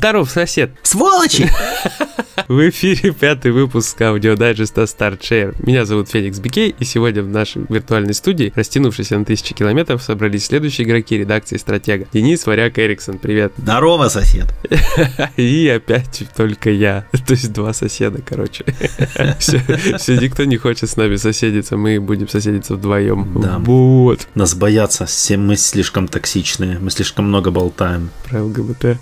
Здоров, 0.00 0.30
сосед! 0.30 0.70
Сволочи! 0.82 1.52
В 2.50 2.68
эфире 2.68 3.12
пятый 3.12 3.52
выпуск 3.52 4.02
аудиодайджеста 4.02 4.82
StartShare. 4.82 5.54
Меня 5.64 5.84
зовут 5.84 6.08
Феликс 6.08 6.40
Бикей, 6.40 6.74
и 6.76 6.84
сегодня 6.84 7.22
в 7.22 7.28
нашей 7.28 7.64
виртуальной 7.68 8.12
студии, 8.12 8.52
растянувшейся 8.56 9.16
на 9.16 9.24
тысячи 9.24 9.54
километров, 9.54 10.02
собрались 10.02 10.46
следующие 10.46 10.84
игроки 10.84 11.16
редакции 11.16 11.58
«Стратега». 11.58 12.08
Денис 12.12 12.44
Варяк 12.44 12.76
Эриксон, 12.76 13.18
привет. 13.18 13.52
Здорово, 13.56 14.08
сосед. 14.08 14.52
И 15.36 15.68
опять 15.68 16.24
только 16.36 16.70
я, 16.70 17.06
то 17.12 17.34
есть 17.34 17.52
два 17.52 17.72
соседа, 17.72 18.20
короче. 18.20 18.64
Все, 19.38 19.62
все, 19.96 20.18
никто 20.18 20.42
не 20.42 20.56
хочет 20.56 20.90
с 20.90 20.96
нами 20.96 21.14
соседиться, 21.14 21.76
мы 21.76 22.00
будем 22.00 22.28
соседиться 22.28 22.74
вдвоем. 22.74 23.30
Да. 23.40 23.58
Вот. 23.58 24.26
Нас 24.34 24.56
боятся, 24.56 25.06
все 25.06 25.36
мы 25.36 25.54
слишком 25.54 26.08
токсичные, 26.08 26.80
мы 26.80 26.90
слишком 26.90 27.26
много 27.26 27.52
болтаем. 27.52 28.10
Про 28.28 28.42
ЛГБТ. 28.42 28.98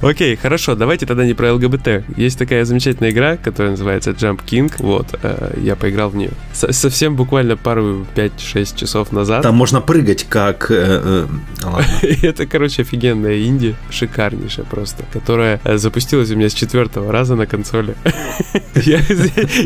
Окей, 0.00 0.36
хорошо, 0.36 0.76
давайте 0.76 1.06
тогда 1.06 1.24
не 1.24 1.34
про 1.34 1.54
ЛГБТ. 1.54 2.04
Есть 2.16 2.38
такая 2.38 2.64
замечательная 2.64 3.10
игра, 3.10 3.36
которая 3.36 3.72
называется 3.72 4.10
Jump 4.10 4.40
King. 4.46 4.72
Вот, 4.78 5.06
э, 5.22 5.58
я 5.60 5.74
поиграл 5.74 6.10
в 6.10 6.16
нее. 6.16 6.30
Совсем 6.52 7.16
буквально 7.16 7.56
пару 7.56 8.06
5-6 8.14 8.78
часов 8.78 9.10
назад. 9.12 9.42
Там 9.42 9.56
можно 9.56 9.80
прыгать, 9.80 10.24
как... 10.28 10.70
э, 10.70 11.26
э, 11.62 12.16
это, 12.22 12.46
короче, 12.46 12.82
офигенная 12.82 13.42
инди, 13.42 13.74
шикарнейшая 13.90 14.66
просто, 14.66 15.04
которая 15.12 15.60
э, 15.64 15.78
запустилась 15.78 16.30
у 16.30 16.36
меня 16.36 16.48
с 16.48 16.54
четвертого 16.54 17.10
раза 17.10 17.34
на 17.34 17.46
консоли. 17.46 17.96
Я 18.74 19.00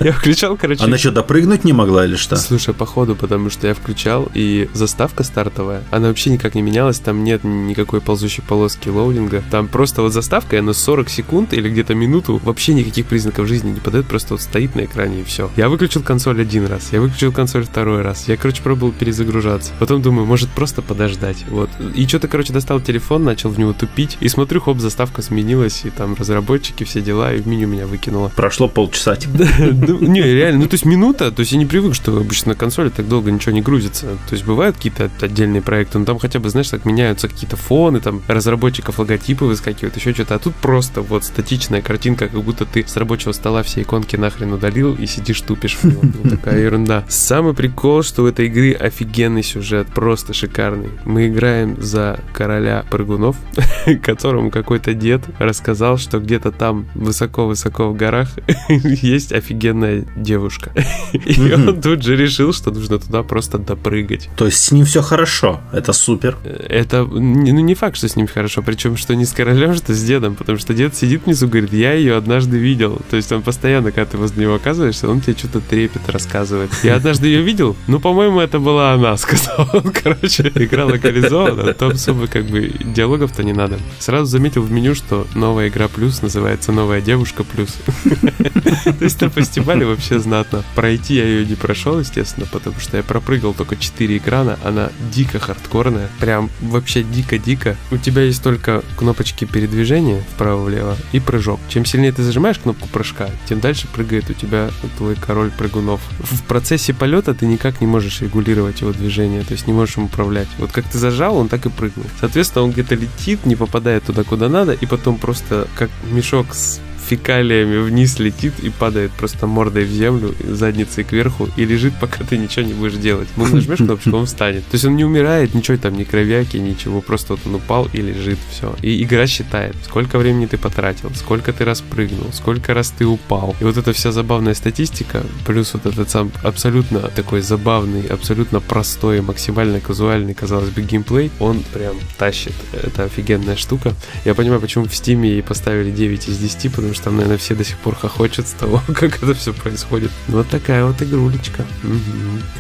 я 0.05 0.13
включал, 0.13 0.57
короче... 0.57 0.85
Она 0.85 0.97
что, 0.97 1.11
допрыгнуть 1.11 1.65
не 1.65 1.73
могла 1.73 2.07
или 2.07 2.17
что? 2.17 2.37
Слушай, 2.37 2.73
походу, 2.73 3.15
потому 3.15 3.51
что 3.51 3.67
я 3.67 3.75
включал, 3.75 4.31
и 4.33 4.71
заставка 4.73 5.23
стартовая, 5.23 5.83
она 5.91 6.09
вообще 6.09 6.31
никак 6.31 6.55
не 6.55 6.63
менялась, 6.63 6.99
там 6.99 7.23
нет 7.23 7.45
никакой 7.45 8.01
ползущей 8.01 8.43
полоски 8.43 8.89
лоудинга, 8.89 9.43
там 9.51 9.69
просто 9.69 10.01
вот 10.01 10.13
заставка, 10.23 10.57
и 10.57 10.59
она 10.61 10.73
40 10.73 11.11
секунд 11.11 11.53
или 11.53 11.69
где-то 11.69 11.95
минуту 11.95 12.41
вообще 12.43 12.75
никаких 12.75 13.07
признаков 13.07 13.49
жизни 13.49 13.71
не 13.71 13.81
подает, 13.81 14.07
просто 14.07 14.35
вот 14.35 14.41
стоит 14.41 14.75
на 14.75 14.85
экране 14.85 15.21
и 15.21 15.25
все. 15.25 15.51
Я 15.57 15.69
выключил 15.69 16.03
консоль 16.03 16.41
один 16.41 16.67
раз, 16.67 16.93
я 16.93 17.01
выключил 17.01 17.33
консоль 17.33 17.65
второй 17.65 18.03
раз, 18.03 18.29
я, 18.29 18.37
короче, 18.37 18.63
пробовал 18.63 18.93
перезагружаться. 18.93 19.73
Потом 19.79 20.01
думаю, 20.01 20.27
может 20.27 20.49
просто 20.51 20.83
подождать, 20.83 21.45
вот. 21.49 21.71
И 21.95 22.07
что-то, 22.07 22.29
короче, 22.29 22.53
достал 22.53 22.81
телефон, 22.81 23.25
начал 23.25 23.51
в 23.51 23.59
него 23.59 23.73
тупить, 23.73 24.17
и 24.21 24.29
смотрю, 24.29 24.61
хоп, 24.61 24.79
заставка 24.79 25.23
сменилась, 25.23 25.85
и 25.85 25.91
там 25.91 26.15
разработчики, 26.15 26.85
все 26.85 27.01
дела, 27.01 27.35
и 27.35 27.41
в 27.41 27.47
меню 27.47 27.67
меня 27.67 27.87
выкинуло. 27.87 28.31
Прошло 28.37 28.69
полчаса, 28.69 29.17
типа. 29.17 29.33
Ну, 29.73 29.99
Не, 30.01 30.23
реально, 30.23 30.61
ну 30.61 30.69
то 30.69 30.75
есть 30.75 30.85
минута, 30.85 31.31
то 31.31 31.41
есть 31.41 31.53
я 31.53 31.59
не 31.59 31.67
привык, 31.67 31.95
что 31.95 32.17
обычно 32.17 32.53
на 32.53 32.55
консоли 32.55 32.91
так 32.91 33.09
долго 33.09 33.31
ничего 33.31 33.53
не 33.53 33.63
грузится. 33.63 34.07
То 34.29 34.35
есть 34.35 34.45
бывают 34.45 34.77
какие-то 34.77 35.11
отдельные 35.21 35.63
проекты, 35.63 35.99
но 35.99 36.05
там 36.05 36.19
хотя 36.19 36.39
бы, 36.39 36.51
знаешь, 36.51 36.69
так 36.69 36.85
меняются 36.85 37.29
какие-то 37.29 37.57
фоны, 37.57 38.01
там 38.01 38.23
разработчиков 38.29 38.99
логотипы 38.99 39.45
выскакивают, 39.45 39.97
еще 39.97 40.12
что-то. 40.15 40.35
А 40.37 40.39
тут 40.39 40.55
просто 40.55 41.03
вот 41.03 41.25
статичная 41.25 41.83
картинка, 41.83 42.29
как 42.29 42.43
будто 42.43 42.65
ты 42.67 42.85
с 42.87 42.97
рабочего 42.97 43.33
стола 43.33 43.63
все 43.63 43.83
иконки 43.83 44.17
нахрен 44.17 44.53
удалил 44.53 44.95
и 44.95 45.07
сидишь 45.07 45.41
тупишь 45.41 45.77
в 45.83 45.85
него. 45.85 46.01
Вот 46.23 46.31
такая 46.31 46.61
ерунда. 46.61 47.05
Самый 47.09 47.55
прикол, 47.55 48.03
что 48.03 48.23
у 48.23 48.27
этой 48.27 48.47
игры 48.47 48.73
офигенный 48.73 49.43
сюжет, 49.43 49.89
просто 49.89 50.33
шикарный. 50.35 50.91
Мы 51.05 51.29
играем 51.29 51.81
за 51.83 52.21
короля 52.33 52.85
прыгунов, 52.91 53.37
которому 54.03 54.51
какой-то 54.51 54.95
дед 54.95 55.23
рассказал, 55.39 55.99
что 55.99 56.19
где-то 56.19 56.53
там 56.53 56.87
высоко-высоко 56.95 57.89
в 57.89 57.97
горах 57.97 58.29
есть 58.69 59.33
офигенная 59.33 60.05
девушка. 60.17 60.73
И 61.13 61.53
он 61.53 61.81
тут 61.81 62.03
же 62.03 62.17
решил, 62.17 62.53
что 62.53 62.71
нужно 62.71 62.99
туда 62.99 63.23
просто 63.23 63.59
допрыгать. 63.59 64.29
То 64.37 64.47
есть 64.47 64.59
с 64.65 64.73
ним 64.73 64.85
все 64.85 65.03
хорошо, 65.03 65.61
это 65.73 65.93
супер. 65.93 66.37
Это 66.45 67.05
не- 67.11 67.53
ну, 67.53 67.61
не 67.61 67.75
факт, 67.75 67.97
что 67.97 68.09
с 68.09 68.17
ним 68.17 68.27
хорошо, 68.27 68.63
причем 68.63 68.97
что 68.97 69.15
не 69.15 69.25
с 69.25 69.33
королем, 69.33 69.75
что 69.75 69.95
с 69.95 70.02
дедом, 70.03 70.35
потому 70.35 70.59
что 70.59 70.75
дед 70.75 70.95
сидит 70.95 71.25
внизу, 71.25 71.49
говорит, 71.49 71.73
я 71.73 71.93
ее 71.93 72.17
однажды 72.17 72.59
видел. 72.59 73.01
То 73.11 73.17
есть 73.17 73.31
он 73.33 73.43
постоянно, 73.43 73.93
когда 73.93 74.11
ты 74.11 74.17
возле 74.17 74.43
него 74.43 74.55
оказываешься, 74.55 75.09
он 75.09 75.21
тебе 75.21 75.37
что-то 75.37 75.61
трепет 75.61 76.09
рассказывает. 76.09 76.71
Я 76.83 76.97
однажды 76.97 77.29
ее 77.29 77.43
видел, 77.43 77.77
ну, 77.87 78.01
по-моему, 78.01 78.41
это 78.41 78.59
была 78.59 78.93
она, 78.93 79.17
сказал 79.19 79.69
он. 79.73 79.93
Короче, 79.93 80.51
игра 80.55 80.87
локализована, 80.87 81.73
там 81.75 81.93
особо 81.93 82.27
как 82.27 82.47
бы 82.47 82.73
диалогов-то 82.85 83.43
не 83.43 83.53
надо. 83.53 83.79
Сразу 83.99 84.27
заметил 84.27 84.63
в 84.63 84.73
меню, 84.73 84.95
что 84.95 85.27
новая 85.35 85.69
игра 85.69 85.89
плюс 85.89 86.23
называется 86.23 86.73
новая 86.73 87.01
девушка 87.01 87.45
плюс. 87.45 87.77
То 88.85 89.05
есть 89.05 89.21
на 89.21 89.31
фестивале 89.31 89.87
вообще 89.87 90.19
знатно. 90.19 90.63
Пройти 90.75 91.15
я 91.15 91.25
ее 91.25 91.47
не 91.47 91.55
прошел, 91.55 91.99
естественно, 91.99 92.47
потому 92.51 92.79
что 92.81 92.97
я 92.97 93.03
пропрыгал 93.03 93.55
только 93.55 93.77
4 93.77 94.17
экрана. 94.17 94.59
Она 94.65 94.91
дико 95.13 95.39
хардкорная. 95.39 96.09
Прям 96.21 96.51
вообще 96.61 97.03
дико-дико. 97.03 97.77
У 97.91 97.97
тебя 97.97 98.23
есть 98.23 98.43
только 98.43 98.83
кнопочки 98.97 99.45
передвижения 99.45 99.92
вправо-влево 100.35 100.97
и 101.13 101.21
прыжок. 101.21 101.61
Чем 101.69 101.85
сильнее 101.85 102.13
ты 102.13 102.23
зажимаешь 102.23 102.59
кнопку 102.59 102.89
прыжка, 102.89 103.29
тем 103.49 103.61
дальше 103.61 103.87
прыгает 103.93 104.31
у 104.31 104.33
тебя 104.33 104.71
твой 104.97 105.17
король 105.17 105.51
прыгунов. 105.51 106.01
В 106.19 106.43
процессе 106.43 106.95
полета 106.95 107.35
ты 107.35 107.47
никак 107.47 107.81
не 107.81 107.87
можешь 107.87 108.21
регулировать 108.21 108.81
его 108.81 108.93
движение, 108.93 109.43
то 109.43 109.53
есть 109.53 109.67
не 109.67 109.73
можешь 109.73 109.97
им 109.97 110.05
управлять. 110.05 110.49
Вот 110.59 110.73
как 110.73 110.85
ты 110.85 110.99
зажал, 110.99 111.37
он 111.37 111.49
так 111.49 111.67
и 111.67 111.71
прыгнет. 111.71 112.07
Соответственно, 112.21 112.65
он 112.65 112.73
где-то 112.73 112.95
летит, 112.95 113.45
не 113.47 113.57
попадает 113.57 114.05
туда, 114.05 114.25
куда 114.25 114.49
надо, 114.49 114.73
и 114.73 114.87
потом 114.87 115.19
просто 115.19 115.69
как 115.77 115.91
мешок 116.11 116.55
с 116.55 116.81
фекалиями 117.13 117.77
вниз 117.77 118.19
летит 118.19 118.55
и 118.63 118.71
падает 118.71 119.13
просто 119.13 119.47
мордой 119.47 119.85
в 119.85 119.91
землю, 119.91 120.35
задницей 120.49 121.05
кверху 121.05 121.49
и 121.59 121.67
лежит, 121.67 121.93
пока 122.01 122.25
ты 122.25 122.39
ничего 122.39 122.65
не 122.65 122.73
будешь 122.73 122.95
делать. 122.95 123.29
Ну, 123.37 123.47
нажмешь 123.47 123.79
кнопочку, 123.87 124.17
он 124.17 124.25
встанет. 124.25 124.65
То 124.65 124.75
есть 124.77 124.85
он 124.87 124.97
не 124.97 125.05
умирает, 125.05 125.55
ничего 125.55 125.77
там, 125.77 125.95
ни 125.95 126.05
кровяки, 126.05 126.57
ничего, 126.57 127.03
просто 127.03 127.35
вот 127.35 127.41
он 127.45 127.57
упал 127.57 127.87
и 127.93 128.01
лежит, 128.01 128.39
все. 128.51 128.75
И 128.81 129.03
игра 129.03 129.27
считает, 129.27 129.77
сколько 129.85 130.19
времени 130.19 130.47
ты 130.47 130.57
потратил, 130.57 131.11
сколько 131.15 131.53
ты 131.53 131.65
раз 131.67 131.83
прыгнул, 131.83 132.33
сколько 132.33 132.73
раз 132.73 132.95
ты 132.99 133.05
упал. 133.05 133.55
И 133.61 133.65
вот 133.65 133.77
эта 133.77 133.93
вся 133.93 134.11
забавная 134.11 134.55
статистика, 134.55 135.23
плюс 135.47 135.75
вот 135.75 135.85
этот 135.85 136.09
сам 136.09 136.33
абсолютно 136.43 137.01
такой 137.01 137.43
забавный, 137.43 138.07
абсолютно 138.07 138.61
простой, 138.61 139.21
максимально 139.21 139.81
казуальный, 139.81 140.33
казалось 140.33 140.71
бы, 140.71 140.81
геймплей, 140.81 141.31
он 141.41 141.63
прям 141.75 141.97
тащит. 142.17 142.55
Это 142.73 143.05
офигенная 143.05 143.57
штука. 143.57 143.93
Я 144.25 144.35
понимаю, 144.35 144.63
почему 144.63 144.87
в 144.87 144.95
Стиме 144.95 145.29
ей 145.29 145.43
поставили 145.43 145.91
9 145.91 146.29
из 146.29 146.39
10, 146.39 146.73
потому 146.73 146.95
что 146.95 147.02
там, 147.03 147.17
наверное, 147.17 147.39
все 147.39 147.55
до 147.55 147.65
сих 147.65 147.77
пор 147.79 147.95
хохочут 147.95 148.47
с 148.49 148.53
того, 148.53 148.81
как 148.95 149.23
это 149.23 149.35
все 149.35 149.53
происходит. 149.53 150.11
Вот 150.29 150.49
такая 150.49 150.85
вот 150.85 151.01
игрулечка. 151.03 151.65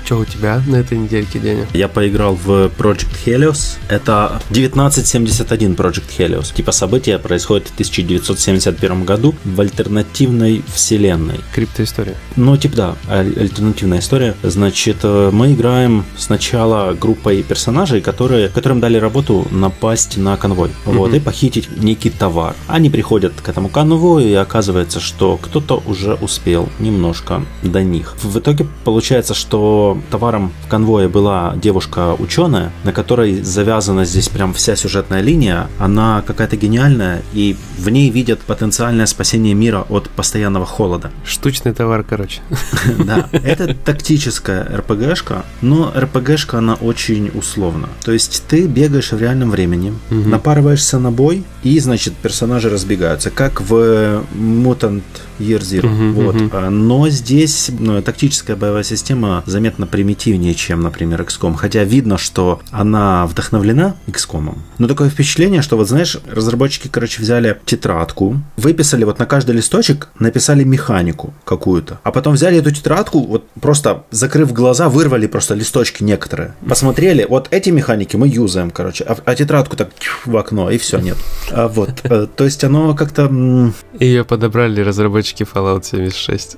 Что 0.04 0.18
у 0.18 0.24
тебя 0.24 0.62
на 0.66 0.76
этой 0.76 0.98
недельке, 0.98 1.38
Деня? 1.38 1.66
Я 1.72 1.88
поиграл 1.88 2.34
в 2.34 2.66
Project 2.78 3.16
Helios. 3.26 3.76
Это 3.88 4.40
1971 4.50 5.74
Project 5.74 6.04
Helios. 6.18 6.54
Типа 6.54 6.72
события 6.72 7.18
происходит 7.18 7.68
в 7.68 7.72
1971 7.74 9.04
году 9.04 9.34
в 9.44 9.60
альтернативной 9.60 10.62
вселенной. 10.72 11.40
Криптоистория. 11.54 12.14
Ну, 12.36 12.56
типа, 12.56 12.76
да, 12.76 12.96
аль- 13.08 13.34
альтернативная 13.38 14.00
история. 14.00 14.34
Значит, 14.42 14.98
э, 15.02 15.30
мы 15.32 15.52
играем 15.52 16.04
сначала 16.16 16.94
группой 16.94 17.42
персонажей, 17.42 18.00
которые, 18.00 18.48
которым 18.48 18.80
дали 18.80 18.96
работу 18.98 19.46
напасть 19.50 20.16
на 20.16 20.36
конвой. 20.36 20.70
Вот, 20.84 21.08
Мгм. 21.08 21.16
и 21.16 21.20
похитить 21.20 21.68
некий 21.82 22.10
товар. 22.10 22.54
Они 22.66 22.90
приходят 22.90 23.32
к 23.40 23.48
этому 23.48 23.68
конвою, 23.68 24.28
и 24.32 24.34
оказывается, 24.34 24.98
что 24.98 25.36
кто-то 25.36 25.82
уже 25.86 26.14
успел 26.14 26.68
немножко 26.78 27.44
до 27.62 27.82
них. 27.82 28.14
В 28.22 28.38
итоге 28.38 28.66
получается, 28.84 29.34
что 29.34 29.98
товаром 30.10 30.52
в 30.64 30.68
конвое 30.68 31.08
была 31.08 31.54
девушка-ученая, 31.56 32.72
на 32.84 32.92
которой 32.92 33.42
завязана 33.42 34.04
здесь 34.04 34.28
прям 34.28 34.54
вся 34.54 34.74
сюжетная 34.74 35.20
линия. 35.20 35.68
Она 35.78 36.22
какая-то 36.26 36.56
гениальная, 36.56 37.22
и 37.34 37.56
в 37.78 37.88
ней 37.90 38.10
видят 38.10 38.40
потенциальное 38.40 39.06
спасение 39.06 39.54
мира 39.54 39.84
от 39.88 40.08
постоянного 40.08 40.64
холода. 40.64 41.10
Штучный 41.24 41.74
товар, 41.74 42.04
короче. 42.08 42.40
Да, 43.02 43.28
это 43.32 43.74
тактическая 43.74 44.64
РПГшка, 44.76 45.44
но 45.60 45.92
РПГшка 45.94 46.58
она 46.58 46.74
очень 46.74 47.30
условна. 47.34 47.88
То 48.04 48.12
есть 48.12 48.44
ты 48.48 48.66
бегаешь 48.66 49.12
в 49.12 49.20
реальном 49.20 49.50
времени, 49.50 49.92
напарываешься 50.10 50.98
на 50.98 51.10
бой, 51.10 51.44
и, 51.62 51.78
значит, 51.80 52.14
персонажи 52.14 52.68
разбегаются, 52.68 53.30
как 53.30 53.60
в 53.60 54.24
Mutant 54.34 55.02
Zero. 55.42 55.86
Мгм, 55.86 56.12
вот. 56.14 56.36
А, 56.52 56.70
Но 56.70 57.08
здесь 57.08 57.70
ну, 57.78 58.00
тактическая 58.02 58.56
боевая 58.56 58.82
система 58.82 59.42
заметно 59.46 59.86
примитивнее, 59.86 60.54
чем, 60.54 60.80
например, 60.80 61.22
XCOM. 61.22 61.54
Хотя 61.56 61.84
видно, 61.84 62.18
что 62.18 62.60
она 62.70 63.26
вдохновлена 63.26 63.96
XCOM. 64.06 64.56
Но 64.78 64.88
такое 64.88 65.08
впечатление, 65.10 65.62
что 65.62 65.76
вот 65.76 65.88
знаешь, 65.88 66.18
разработчики, 66.30 66.88
короче, 66.88 67.22
взяли 67.22 67.58
тетрадку, 67.64 68.40
выписали 68.56 69.04
вот 69.04 69.18
на 69.18 69.26
каждый 69.26 69.54
листочек, 69.56 70.08
написали 70.18 70.64
механику 70.64 71.32
какую-то, 71.44 72.00
а 72.02 72.12
потом 72.12 72.34
взяли 72.34 72.58
эту 72.58 72.70
тетрадку, 72.70 73.20
вот 73.20 73.48
просто 73.60 74.04
закрыв 74.10 74.52
глаза, 74.52 74.88
вырвали 74.88 75.26
просто 75.26 75.54
листочки 75.54 76.02
некоторые, 76.02 76.54
посмотрели, 76.68 77.26
вот 77.28 77.48
эти 77.50 77.70
механики 77.70 78.16
мы 78.16 78.28
юзаем, 78.28 78.70
короче, 78.70 79.04
а, 79.04 79.16
а 79.24 79.34
тетрадку 79.34 79.76
так 79.76 79.90
в 80.26 80.36
окно, 80.36 80.70
и 80.70 80.76
все, 80.76 80.98
нет. 80.98 81.16
А 81.50 81.68
вот, 81.68 82.00
э, 82.02 82.26
то 82.34 82.44
есть 82.44 82.62
оно 82.64 82.94
как-то... 82.94 83.72
Ее 83.98 84.24
подобрали 84.24 84.80
разработчики 84.82 85.31
разработчики 85.32 85.42
Fallout 85.42 85.84
76. 85.84 86.56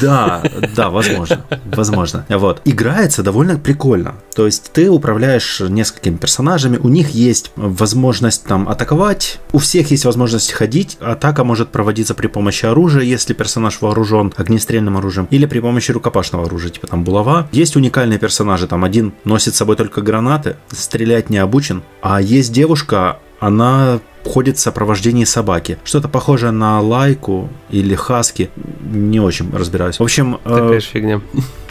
Да, 0.00 0.42
да, 0.76 0.90
возможно, 0.90 1.44
возможно. 1.66 2.26
Вот. 2.28 2.62
Играется 2.64 3.22
довольно 3.22 3.58
прикольно. 3.58 4.14
То 4.34 4.46
есть 4.46 4.70
ты 4.72 4.90
управляешь 4.90 5.60
несколькими 5.60 6.16
персонажами, 6.16 6.76
у 6.76 6.88
них 6.88 7.10
есть 7.10 7.52
возможность 7.56 8.44
там 8.44 8.68
атаковать, 8.68 9.40
у 9.52 9.58
всех 9.58 9.90
есть 9.90 10.04
возможность 10.04 10.52
ходить, 10.52 10.96
атака 11.00 11.44
может 11.44 11.70
проводиться 11.70 12.14
при 12.14 12.26
помощи 12.26 12.66
оружия, 12.66 13.02
если 13.02 13.34
персонаж 13.34 13.80
вооружен 13.80 14.32
огнестрельным 14.36 14.96
оружием, 14.96 15.26
или 15.30 15.46
при 15.46 15.60
помощи 15.60 15.92
рукопашного 15.92 16.46
оружия, 16.46 16.70
типа 16.70 16.86
там 16.86 17.04
булава. 17.04 17.48
Есть 17.52 17.76
уникальные 17.76 18.18
персонажи, 18.18 18.66
там 18.66 18.84
один 18.84 19.12
носит 19.24 19.54
с 19.54 19.58
собой 19.58 19.76
только 19.76 20.00
гранаты, 20.02 20.56
стрелять 20.70 21.30
не 21.30 21.38
обучен, 21.38 21.82
а 22.02 22.20
есть 22.20 22.52
девушка, 22.52 23.18
она 23.40 24.00
ходит 24.24 24.56
в 24.56 24.60
сопровождении 24.60 25.24
собаки. 25.24 25.78
Что-то 25.84 26.08
похожее 26.08 26.52
на 26.52 26.80
лайку 26.80 27.48
или 27.70 27.94
хаски. 27.94 28.50
Не 28.82 29.20
очень 29.20 29.50
разбираюсь. 29.52 29.98
В 29.98 30.02
общем... 30.02 30.38
Такая 30.44 30.78
э, 30.78 30.80
фигня. 30.80 31.20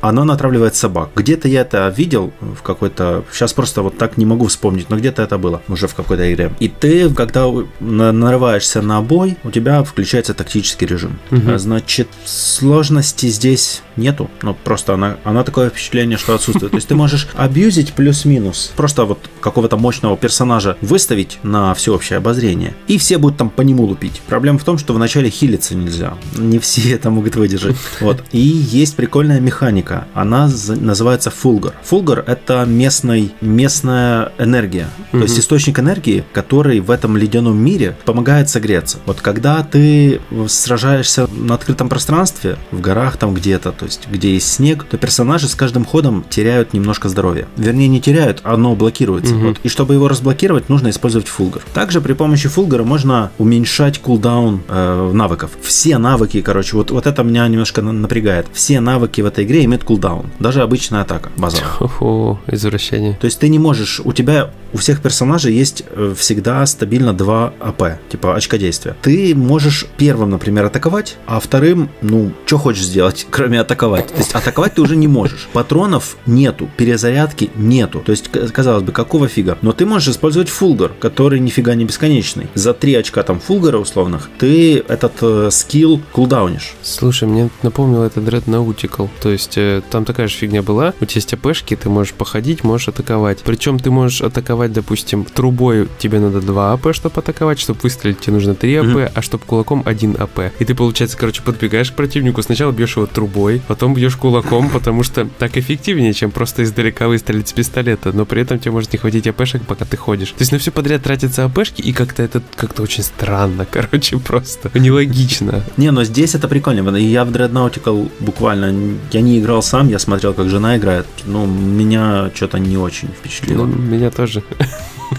Она 0.01 0.25
натравливает 0.25 0.75
собак. 0.75 1.11
Где-то 1.15 1.47
я 1.47 1.61
это 1.61 1.88
видел 1.95 2.33
в 2.41 2.61
какой-то... 2.61 3.23
Сейчас 3.31 3.53
просто 3.53 3.81
вот 3.81 3.97
так 3.97 4.17
не 4.17 4.25
могу 4.25 4.47
вспомнить, 4.47 4.89
но 4.89 4.97
где-то 4.97 5.21
это 5.21 5.38
было 5.38 5.61
уже 5.69 5.88
в 5.88 5.95
какой-то 5.95 6.31
игре. 6.31 6.51
И 6.59 6.67
ты, 6.67 7.09
когда 7.09 7.45
нарываешься 7.79 8.81
на 8.81 9.01
бой, 9.01 9.38
у 9.45 9.51
тебя 9.51 9.81
включается 9.83 10.33
тактический 10.33 10.85
режим. 10.88 11.17
Угу. 11.31 11.57
Значит, 11.57 12.09
сложности 12.25 13.27
здесь 13.27 13.81
нету. 13.95 14.29
Ну, 14.41 14.57
просто 14.61 14.95
она, 14.95 15.15
она 15.23 15.45
такое 15.45 15.69
впечатление, 15.69 16.17
что 16.17 16.35
отсутствует. 16.35 16.71
То 16.71 16.77
есть 16.77 16.89
ты 16.89 16.95
можешь 16.95 17.29
абьюзить 17.35 17.94
плюс-минус. 17.94 18.73
Просто 18.75 19.06
вот 19.06 19.19
какого-то 19.39 19.77
мощного 19.77 20.17
персонажа 20.17 20.75
выставить 20.81 21.39
на 21.44 21.73
всеобщее 21.73 22.17
обозрение. 22.17 22.43
И 22.88 22.98
все 22.98 23.18
будут 23.18 23.38
там 23.38 23.50
по 23.50 23.62
нему 23.62 23.84
лупить. 23.84 24.22
Проблема 24.28 24.60
в 24.60 24.63
том, 24.63 24.78
что 24.78 24.94
вначале 24.94 25.30
хилиться 25.30 25.75
нельзя. 25.75 26.16
Не 26.38 26.60
все 26.60 26.94
это 26.94 27.10
могут 27.10 27.36
выдержать. 27.36 27.75
Вот. 28.00 28.22
И 28.31 28.40
есть 28.40 28.95
прикольная 28.95 29.40
механика. 29.40 30.07
Она 30.13 30.50
называется 30.68 31.31
фулгар. 31.31 31.74
Фулгар— 31.84 32.24
это 32.28 32.66
местный, 32.66 33.34
местная 33.40 34.31
энергия. 34.38 34.88
То 35.12 35.19
есть 35.19 35.40
источник 35.40 35.80
энергии, 35.80 36.25
который 36.34 36.80
в 36.80 36.92
этом 36.92 37.16
ледяном 37.16 37.57
мире 37.57 37.95
помогает 38.04 38.50
согреться. 38.50 38.98
Вот 39.06 39.22
когда 39.22 39.63
ты 39.63 40.22
сражаешься 40.48 41.28
на 41.28 41.56
открытом 41.56 41.88
пространстве, 41.88 42.57
в 42.72 42.81
горах 42.81 43.18
там 43.18 43.34
где-то, 43.34 43.72
то 43.72 43.86
есть 43.86 44.07
где 44.12 44.34
есть 44.34 44.51
снег, 44.51 44.86
то 44.90 44.98
персонажи 44.98 45.48
с 45.48 45.56
каждым 45.56 45.86
ходом 45.86 46.25
теряют 46.30 46.74
немножко 46.74 47.10
здоровья. 47.10 47.48
Вернее, 47.57 47.88
не 47.88 48.01
теряют, 48.01 48.42
оно 48.44 48.75
блокируется. 48.75 49.36
Угу. 49.36 49.48
Вот. 49.48 49.60
И 49.63 49.69
чтобы 49.69 49.94
его 49.94 50.07
разблокировать, 50.07 50.69
нужно 50.69 50.90
использовать 50.90 51.28
фулгар. 51.28 51.62
Также 51.74 52.01
при 52.01 52.13
помощи 52.13 52.32
фулгара 52.50 52.83
можно 52.83 53.31
уменьшать 53.38 54.00
кулдаун 54.00 54.62
э, 54.68 55.12
навыков. 55.13 55.51
Все 55.62 55.97
навыки, 55.97 56.41
короче, 56.41 56.75
вот, 56.75 56.91
вот 56.91 57.07
это 57.07 57.24
меня 57.24 57.47
немножко 57.47 57.81
напрягает. 57.81 58.47
Все 58.53 58.80
навыки 58.80 59.21
в 59.21 59.25
этой 59.25 59.45
игре 59.45 59.63
имеют 59.65 59.83
кулдаун. 59.83 60.31
Даже 60.39 60.62
обычная 60.62 61.01
атака 61.01 61.31
базовая. 61.38 62.39
Извращение. 62.47 63.18
То 63.19 63.25
есть 63.25 63.39
ты 63.39 63.50
не 63.50 63.59
можешь, 63.59 64.01
у 64.03 64.13
тебя 64.13 64.51
у 64.74 64.77
всех 64.77 65.01
персонажей 65.01 65.53
есть 65.53 65.83
э, 65.89 66.13
всегда 66.18 66.65
стабильно 66.65 67.13
2 67.13 67.53
AP, 67.59 68.00
типа 68.09 68.35
очка 68.35 68.57
действия. 68.57 68.95
Ты 69.01 69.35
можешь 69.35 69.85
первым, 69.97 70.31
например, 70.31 70.65
атаковать, 70.65 71.18
а 71.27 71.39
вторым, 71.39 71.89
ну, 72.01 72.31
что 72.45 72.57
хочешь 72.57 72.85
сделать, 72.85 73.27
кроме 73.31 73.62
атаковать. 73.62 74.07
То 74.07 74.18
есть 74.18 74.33
атаковать 74.33 74.75
ты 74.75 74.81
уже 74.81 74.95
не 74.95 75.07
можешь. 75.07 75.47
Патронов 75.53 76.18
нету, 76.25 76.69
перезарядки 76.75 77.51
нету. 77.56 78.00
То 78.00 78.12
есть, 78.12 78.30
казалось 78.30 78.83
бы, 78.83 78.91
какого 78.91 79.27
фига? 79.27 79.57
Но 79.62 79.71
ты 79.71 79.85
можешь 79.85 80.09
использовать 80.09 80.50
фулгар, 80.50 80.91
который 81.00 81.39
нифига 81.39 81.75
не 81.75 81.85
бесконечный. 81.85 82.22
За 82.53 82.73
3 82.73 82.95
очка 82.95 83.23
там 83.23 83.39
фулгара 83.39 83.77
условных 83.77 84.29
ты 84.37 84.77
этот 84.87 85.13
э, 85.21 85.49
skill 85.51 86.01
cooldown 86.12 86.50
ишь. 86.50 86.74
Слушай, 86.81 87.27
мне 87.27 87.49
напомнил 87.61 88.03
это 88.03 88.19
Dread 88.19 88.45
Nautical. 88.45 89.09
То 89.21 89.29
есть 89.29 89.57
э, 89.57 89.81
там 89.89 90.05
такая 90.05 90.27
же 90.27 90.35
фигня 90.35 90.61
была. 90.61 90.93
У 90.99 91.05
тебя 91.05 91.19
есть 91.19 91.33
AP 91.33 91.45
шки, 91.45 91.75
ты 91.75 91.89
можешь 91.89 92.13
походить, 92.13 92.63
можешь 92.63 92.87
атаковать. 92.87 93.39
Причем 93.43 93.79
ты 93.79 93.91
можешь 93.91 94.21
атаковать, 94.21 94.73
допустим, 94.73 95.25
трубой 95.25 95.87
тебе 95.99 96.19
надо 96.19 96.41
2 96.41 96.73
AP, 96.74 96.94
чтобы 96.93 97.19
атаковать, 97.19 97.59
чтобы 97.59 97.79
выстрелить 97.83 98.19
тебе 98.19 98.33
нужно 98.33 98.55
3 98.55 98.75
AP, 98.75 98.85
mm-hmm. 98.85 99.11
а 99.13 99.21
чтобы 99.21 99.45
кулаком 99.45 99.83
1 99.85 100.17
AP. 100.19 100.53
И 100.59 100.65
ты, 100.65 100.75
получается, 100.75 101.17
короче, 101.17 101.41
подбегаешь 101.41 101.91
к 101.91 101.95
противнику, 101.95 102.41
сначала 102.41 102.71
бьешь 102.71 102.95
его 102.95 103.05
трубой, 103.05 103.61
потом 103.67 103.93
бьешь 103.93 104.15
кулаком, 104.15 104.69
потому 104.69 105.03
что 105.03 105.27
так 105.39 105.57
эффективнее, 105.57 106.13
чем 106.13 106.31
просто 106.31 106.63
издалека 106.63 107.07
выстрелить 107.07 107.47
с 107.47 107.53
пистолета, 107.53 108.11
но 108.11 108.25
при 108.25 108.41
этом 108.41 108.59
тебе 108.59 108.71
может 108.71 108.93
не 108.93 108.99
хватить 108.99 109.27
АПшек, 109.27 109.63
пока 109.63 109.85
ты 109.85 109.97
ходишь. 109.97 110.29
То 110.29 110.41
есть 110.41 110.51
на 110.51 110.59
все 110.59 110.71
подряд 110.71 111.03
тратятся 111.03 111.45
АПшки, 111.45 111.81
и 111.81 111.93
как-то 112.05 112.23
это 112.23 112.41
как-то 112.55 112.83
очень 112.83 113.03
странно, 113.03 113.65
короче, 113.71 114.17
просто 114.17 114.69
нелогично. 114.77 115.63
Не, 115.77 115.91
но 115.91 116.03
здесь 116.03 116.35
это 116.35 116.47
прикольно. 116.47 116.97
Я 116.97 117.23
в 117.23 117.29
Dreadnautical 117.29 118.11
буквально, 118.19 118.97
я 119.11 119.21
не 119.21 119.39
играл 119.39 119.63
сам, 119.63 119.88
я 119.88 120.00
смотрел, 120.00 120.33
как 120.33 120.50
жена 120.50 120.77
играет, 120.77 121.05
но 121.25 121.45
меня 121.45 122.29
что-то 122.33 122.59
не 122.59 122.77
очень 122.77 123.07
впечатлило. 123.07 123.65
Ну, 123.65 123.75
меня 123.75 124.11
тоже. 124.11 124.44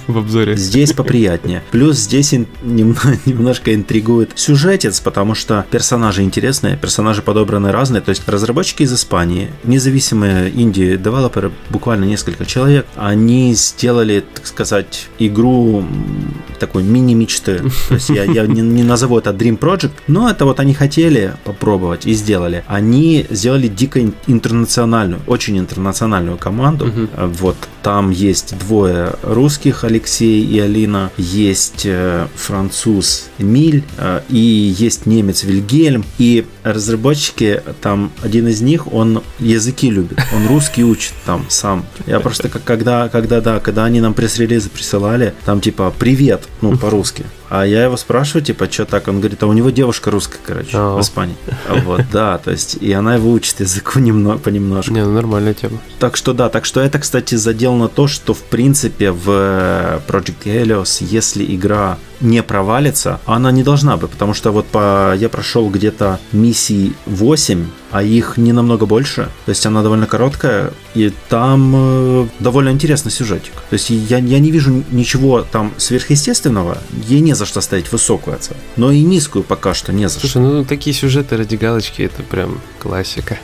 в 0.07 0.19
обзоре. 0.19 0.57
Здесь 0.57 0.93
поприятнее. 0.93 1.63
Плюс 1.71 1.97
здесь 1.99 2.33
немножко 2.63 3.75
интригует 3.75 4.33
сюжетец, 4.35 5.01
потому 5.01 5.35
что 5.35 5.67
персонажи 5.71 6.23
интересные, 6.23 6.77
персонажи 6.77 7.23
подобраны 7.23 7.73
разные. 7.73 8.01
То 8.01 8.11
есть 8.11 8.27
разработчики 8.29 8.83
из 8.83 8.93
Испании, 8.93 9.51
независимые 9.65 10.51
инди-девелоперы, 10.51 11.53
буквально 11.71 12.05
несколько 12.05 12.45
человек, 12.45 12.87
они 12.97 13.55
сделали, 13.55 14.25
так 14.35 14.47
сказать, 14.47 15.09
игру 15.19 15.85
такой 16.59 16.83
мини-мечты. 16.83 17.59
То 17.89 17.95
есть 17.95 18.11
я, 18.11 18.25
я 18.25 18.47
не, 18.47 18.61
не 18.61 18.83
назову 18.83 19.19
это 19.19 19.31
Dream 19.31 19.59
Project, 19.59 19.93
но 20.07 20.31
это 20.31 20.45
вот 20.45 20.61
они 20.61 20.75
хотели 20.75 21.35
попробовать 21.45 22.07
и 22.07 22.15
сделали. 22.15 22.65
Они 22.67 23.27
сделали 23.31 23.69
дико 23.69 24.01
интернациональную, 24.27 25.21
очень 25.27 25.59
интернациональную 25.59 26.39
команду. 26.39 26.91
Вот 27.17 27.57
там 27.83 28.11
есть 28.11 28.59
двое 28.59 29.15
русских, 29.23 29.84
Алексей 29.85 30.45
и 30.45 30.59
Алина, 30.59 31.11
есть 31.17 31.83
э, 31.85 32.27
француз 32.35 33.29
Эмиль 33.39 33.85
э, 33.99 34.21
и 34.29 34.39
есть 34.79 35.07
немец 35.07 35.45
Вильгельм. 35.45 36.05
И 36.19 36.47
разработчики, 36.63 37.63
там 37.81 38.11
один 38.23 38.49
из 38.49 38.61
них, 38.61 38.93
он 38.93 39.23
языки 39.39 39.91
любит, 39.91 40.19
он 40.35 40.47
русский 40.47 40.85
учит 40.85 41.13
там 41.27 41.45
сам. 41.49 41.85
Я 42.07 42.21
просто 42.21 42.49
когда, 42.49 43.09
когда, 43.09 43.41
да, 43.41 43.61
когда 43.61 43.85
они 43.85 44.01
нам 44.01 44.15
пресс-релизы 44.15 44.71
присылали, 44.71 45.35
там 45.45 45.61
типа 45.61 45.93
«Привет», 45.99 46.49
ну, 46.61 46.77
по-русски. 46.77 47.25
А 47.51 47.65
я 47.65 47.85
его 47.85 47.97
спрашиваю, 47.97 48.45
типа, 48.45 48.71
что 48.71 48.85
так? 48.85 49.07
Он 49.07 49.21
говорит, 49.21 49.43
а 49.43 49.47
у 49.47 49.53
него 49.53 49.71
девушка 49.71 50.11
русская, 50.11 50.39
короче, 50.45 50.77
oh. 50.77 50.99
в 50.99 51.01
Испании. 51.03 51.37
Вот, 51.85 52.01
да, 52.11 52.39
то 52.39 52.51
есть, 52.51 52.79
и 52.81 52.93
она 52.93 53.15
его 53.15 53.31
учит 53.31 53.61
языку 53.61 54.01
немного, 54.01 54.39
понемножку. 54.39 54.93
Не, 54.93 55.05
ну 55.05 55.13
нормальная 55.13 55.55
тема. 55.55 55.79
Так 55.99 56.17
что 56.17 56.33
да, 56.33 56.49
так 56.49 56.65
что 56.65 56.81
это, 56.81 56.99
кстати, 56.99 57.35
задел 57.35 57.75
на 57.75 57.89
то, 57.89 58.09
что, 58.09 58.35
в 58.35 58.43
принципе, 58.43 59.13
в 59.13 59.29
Project 60.07 60.45
Helios, 60.45 60.99
если 61.01 61.45
игра 61.45 61.99
не 62.21 62.43
провалится, 62.43 63.21
она 63.27 63.51
не 63.53 63.63
должна 63.63 63.97
бы, 63.97 64.09
потому 64.09 64.35
что 64.35 64.51
вот 64.51 64.67
по, 64.67 65.15
я 65.15 65.29
прошел 65.29 65.69
где-то 65.69 66.19
миссии 66.33 66.95
8, 67.07 67.67
а 67.91 68.03
их 68.03 68.37
не 68.37 68.53
намного 68.53 68.87
больше, 68.87 69.29
то 69.45 69.51
есть 69.51 69.67
она 69.67 69.83
довольно 69.83 70.07
короткая, 70.07 70.73
и 70.95 71.13
там 71.29 71.73
э, 71.77 72.27
довольно 72.39 72.71
интересный 72.71 73.11
сюжетик. 73.11 73.53
То 73.69 73.75
есть 73.75 73.91
я, 73.91 74.19
я 74.19 74.39
не 74.39 74.51
вижу 74.51 74.85
ничего 74.91 75.43
там 75.43 75.73
сверхъестественного, 75.77 76.79
ей 77.07 77.21
не 77.21 77.35
за 77.35 77.47
что 77.47 77.61
ставить 77.61 77.93
высокую 77.93 78.37
оценку, 78.37 78.63
но 78.77 78.91
и 78.91 79.03
низкую 79.03 79.45
пока 79.45 79.75
что 79.75 79.93
не 79.93 80.09
за 80.09 80.21
Слушай, 80.21 80.31
что. 80.31 80.41
ну 80.41 80.65
такие 80.65 80.95
сюжеты 80.95 81.37
ради 81.37 81.57
галочки, 81.57 82.03
это 82.03 82.23
прям 82.23 82.61
классика. 82.79 83.39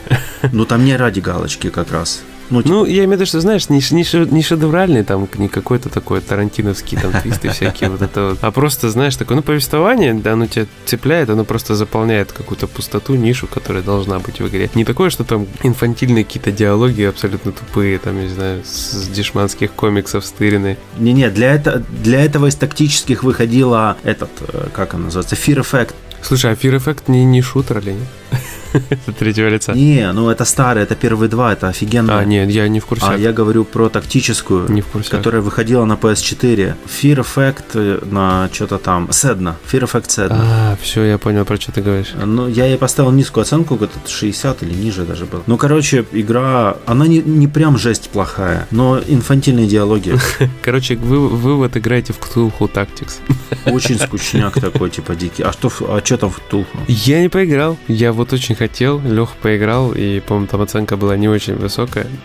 Ну 0.53 0.65
там 0.65 0.85
не 0.85 0.97
ради 0.97 1.21
галочки 1.21 1.71
как 1.71 1.93
раз. 1.93 2.23
Ну, 2.51 2.63
типа... 2.63 2.75
ну, 2.75 2.85
я 2.85 3.05
имею 3.05 3.11
в 3.11 3.13
виду, 3.13 3.27
что, 3.27 3.41
знаешь, 3.41 3.69
не, 3.69 3.79
не, 3.79 4.33
не 4.35 4.43
шедевральный, 4.43 5.05
там, 5.05 5.29
не 5.39 5.49
какой-то 5.49 5.89
такой 5.89 6.21
тарантиновский, 6.21 6.99
там, 6.99 7.13
твисты 7.13 7.51
всякие, 7.51 7.91
вот 7.91 8.03
это 8.03 8.31
вот, 8.31 8.39
а 8.43 8.51
просто, 8.51 8.91
знаешь, 8.91 9.17
такое, 9.17 9.37
ну, 9.37 9.43
повествование, 9.43 10.15
да, 10.15 10.33
оно 10.33 10.47
тебя 10.47 10.67
цепляет, 10.85 11.31
оно 11.31 11.45
просто 11.45 11.75
заполняет 11.75 12.33
какую-то 12.33 12.67
пустоту, 12.67 13.15
нишу, 13.15 13.47
которая 13.47 13.83
должна 13.83 14.19
быть 14.19 14.41
в 14.41 14.49
игре. 14.49 14.69
Не 14.75 14.85
такое, 14.85 15.11
что 15.11 15.25
там 15.25 15.47
инфантильные 15.63 16.25
какие-то 16.25 16.51
диалоги 16.51 17.03
абсолютно 17.03 17.53
тупые, 17.53 17.99
там, 17.99 18.21
не 18.21 18.29
знаю, 18.29 18.63
с 18.65 19.09
дешманских 19.09 19.73
комиксов 19.73 20.25
стырены. 20.25 20.77
Не-не, 20.99 21.31
для, 21.31 21.55
это, 21.55 21.85
для 22.03 22.25
этого 22.25 22.47
из 22.47 22.57
тактических 22.57 23.23
выходила 23.23 23.97
этот, 24.03 24.31
э, 24.41 24.69
как 24.73 24.95
он 24.95 25.05
называется, 25.05 25.37
Fear 25.37 25.61
Effect. 25.63 25.95
Слушай, 26.23 26.53
а 26.53 26.55
Fear 26.55 26.77
Effect 26.77 27.03
не, 27.09 27.25
не 27.25 27.43
шутер 27.43 27.79
или 27.79 27.93
нет? 27.93 28.41
третьего 29.19 29.49
лица. 29.49 29.73
Не, 29.73 30.13
ну 30.13 30.31
это 30.31 30.45
старый, 30.45 30.83
это 30.83 30.95
первые 30.95 31.29
два, 31.29 31.53
это 31.53 31.69
офигенно. 31.69 32.19
А, 32.19 32.25
нет, 32.25 32.51
я 32.51 32.69
не 32.69 32.81
в 32.81 32.87
курсе. 32.87 33.07
А 33.09 33.17
я 33.17 33.33
говорю 33.33 33.65
про 33.65 33.89
тактическую, 33.89 34.71
Не 34.71 34.81
в 34.81 34.87
курсе. 34.87 35.11
которая 35.11 35.43
выходила 35.43 35.85
на 35.85 35.95
PS4. 35.95 36.75
Fear 36.87 37.25
Effect 37.25 37.65
э, 37.75 38.05
на 38.05 38.49
что-то 38.53 38.79
там. 38.79 39.07
Sedna. 39.11 39.55
Fear 39.71 39.83
Effect 39.91 40.07
Sedna. 40.09 40.37
А, 40.41 40.77
все, 40.81 41.05
я 41.05 41.19
понял, 41.19 41.45
про 41.45 41.57
что 41.57 41.73
ты 41.73 41.83
говоришь. 41.83 42.13
Ну, 42.23 42.49
я 42.49 42.67
ей 42.67 42.79
поставил 42.79 43.11
низкую 43.11 43.43
оценку, 43.43 43.77
где-то 43.77 44.09
60 44.09 44.63
или 44.63 44.75
ниже 44.75 45.05
даже 45.05 45.27
был. 45.27 45.43
Ну, 45.47 45.57
короче, 45.57 46.05
игра, 46.13 46.77
она 46.87 47.07
не, 47.07 47.19
не 47.19 47.49
прям 47.49 47.79
жесть 47.79 48.11
плохая, 48.11 48.67
но 48.71 49.01
инфантильные 49.07 49.67
диалоги. 49.67 50.15
Короче, 50.63 50.97
вы, 50.97 51.29
вы 51.29 51.57
вот 51.57 51.77
играете 51.77 52.13
в 52.13 52.19
Cthulhu 52.19 52.71
Tactics. 52.73 53.19
Очень 53.67 53.99
скучняк 53.99 54.61
такой, 54.61 54.91
типа 54.91 55.15
дикий. 55.15 55.43
А 55.43 55.53
что, 55.53 55.71
а 55.81 56.01
что 56.05 56.17
там 56.17 56.31
в 56.31 56.41
Тулху? 56.41 56.79
Я 56.89 57.21
не 57.23 57.29
поиграл. 57.29 57.79
Я 57.89 58.13
вот 58.13 58.33
очень 58.33 58.55
хотел. 58.61 59.01
Лех 59.01 59.31
поиграл, 59.43 59.93
и, 59.93 60.21
по-моему, 60.21 60.47
там 60.47 60.61
оценка 60.61 60.99
была 60.99 61.17
не 61.17 61.29
очень 61.29 61.55
высокая. 61.57 62.07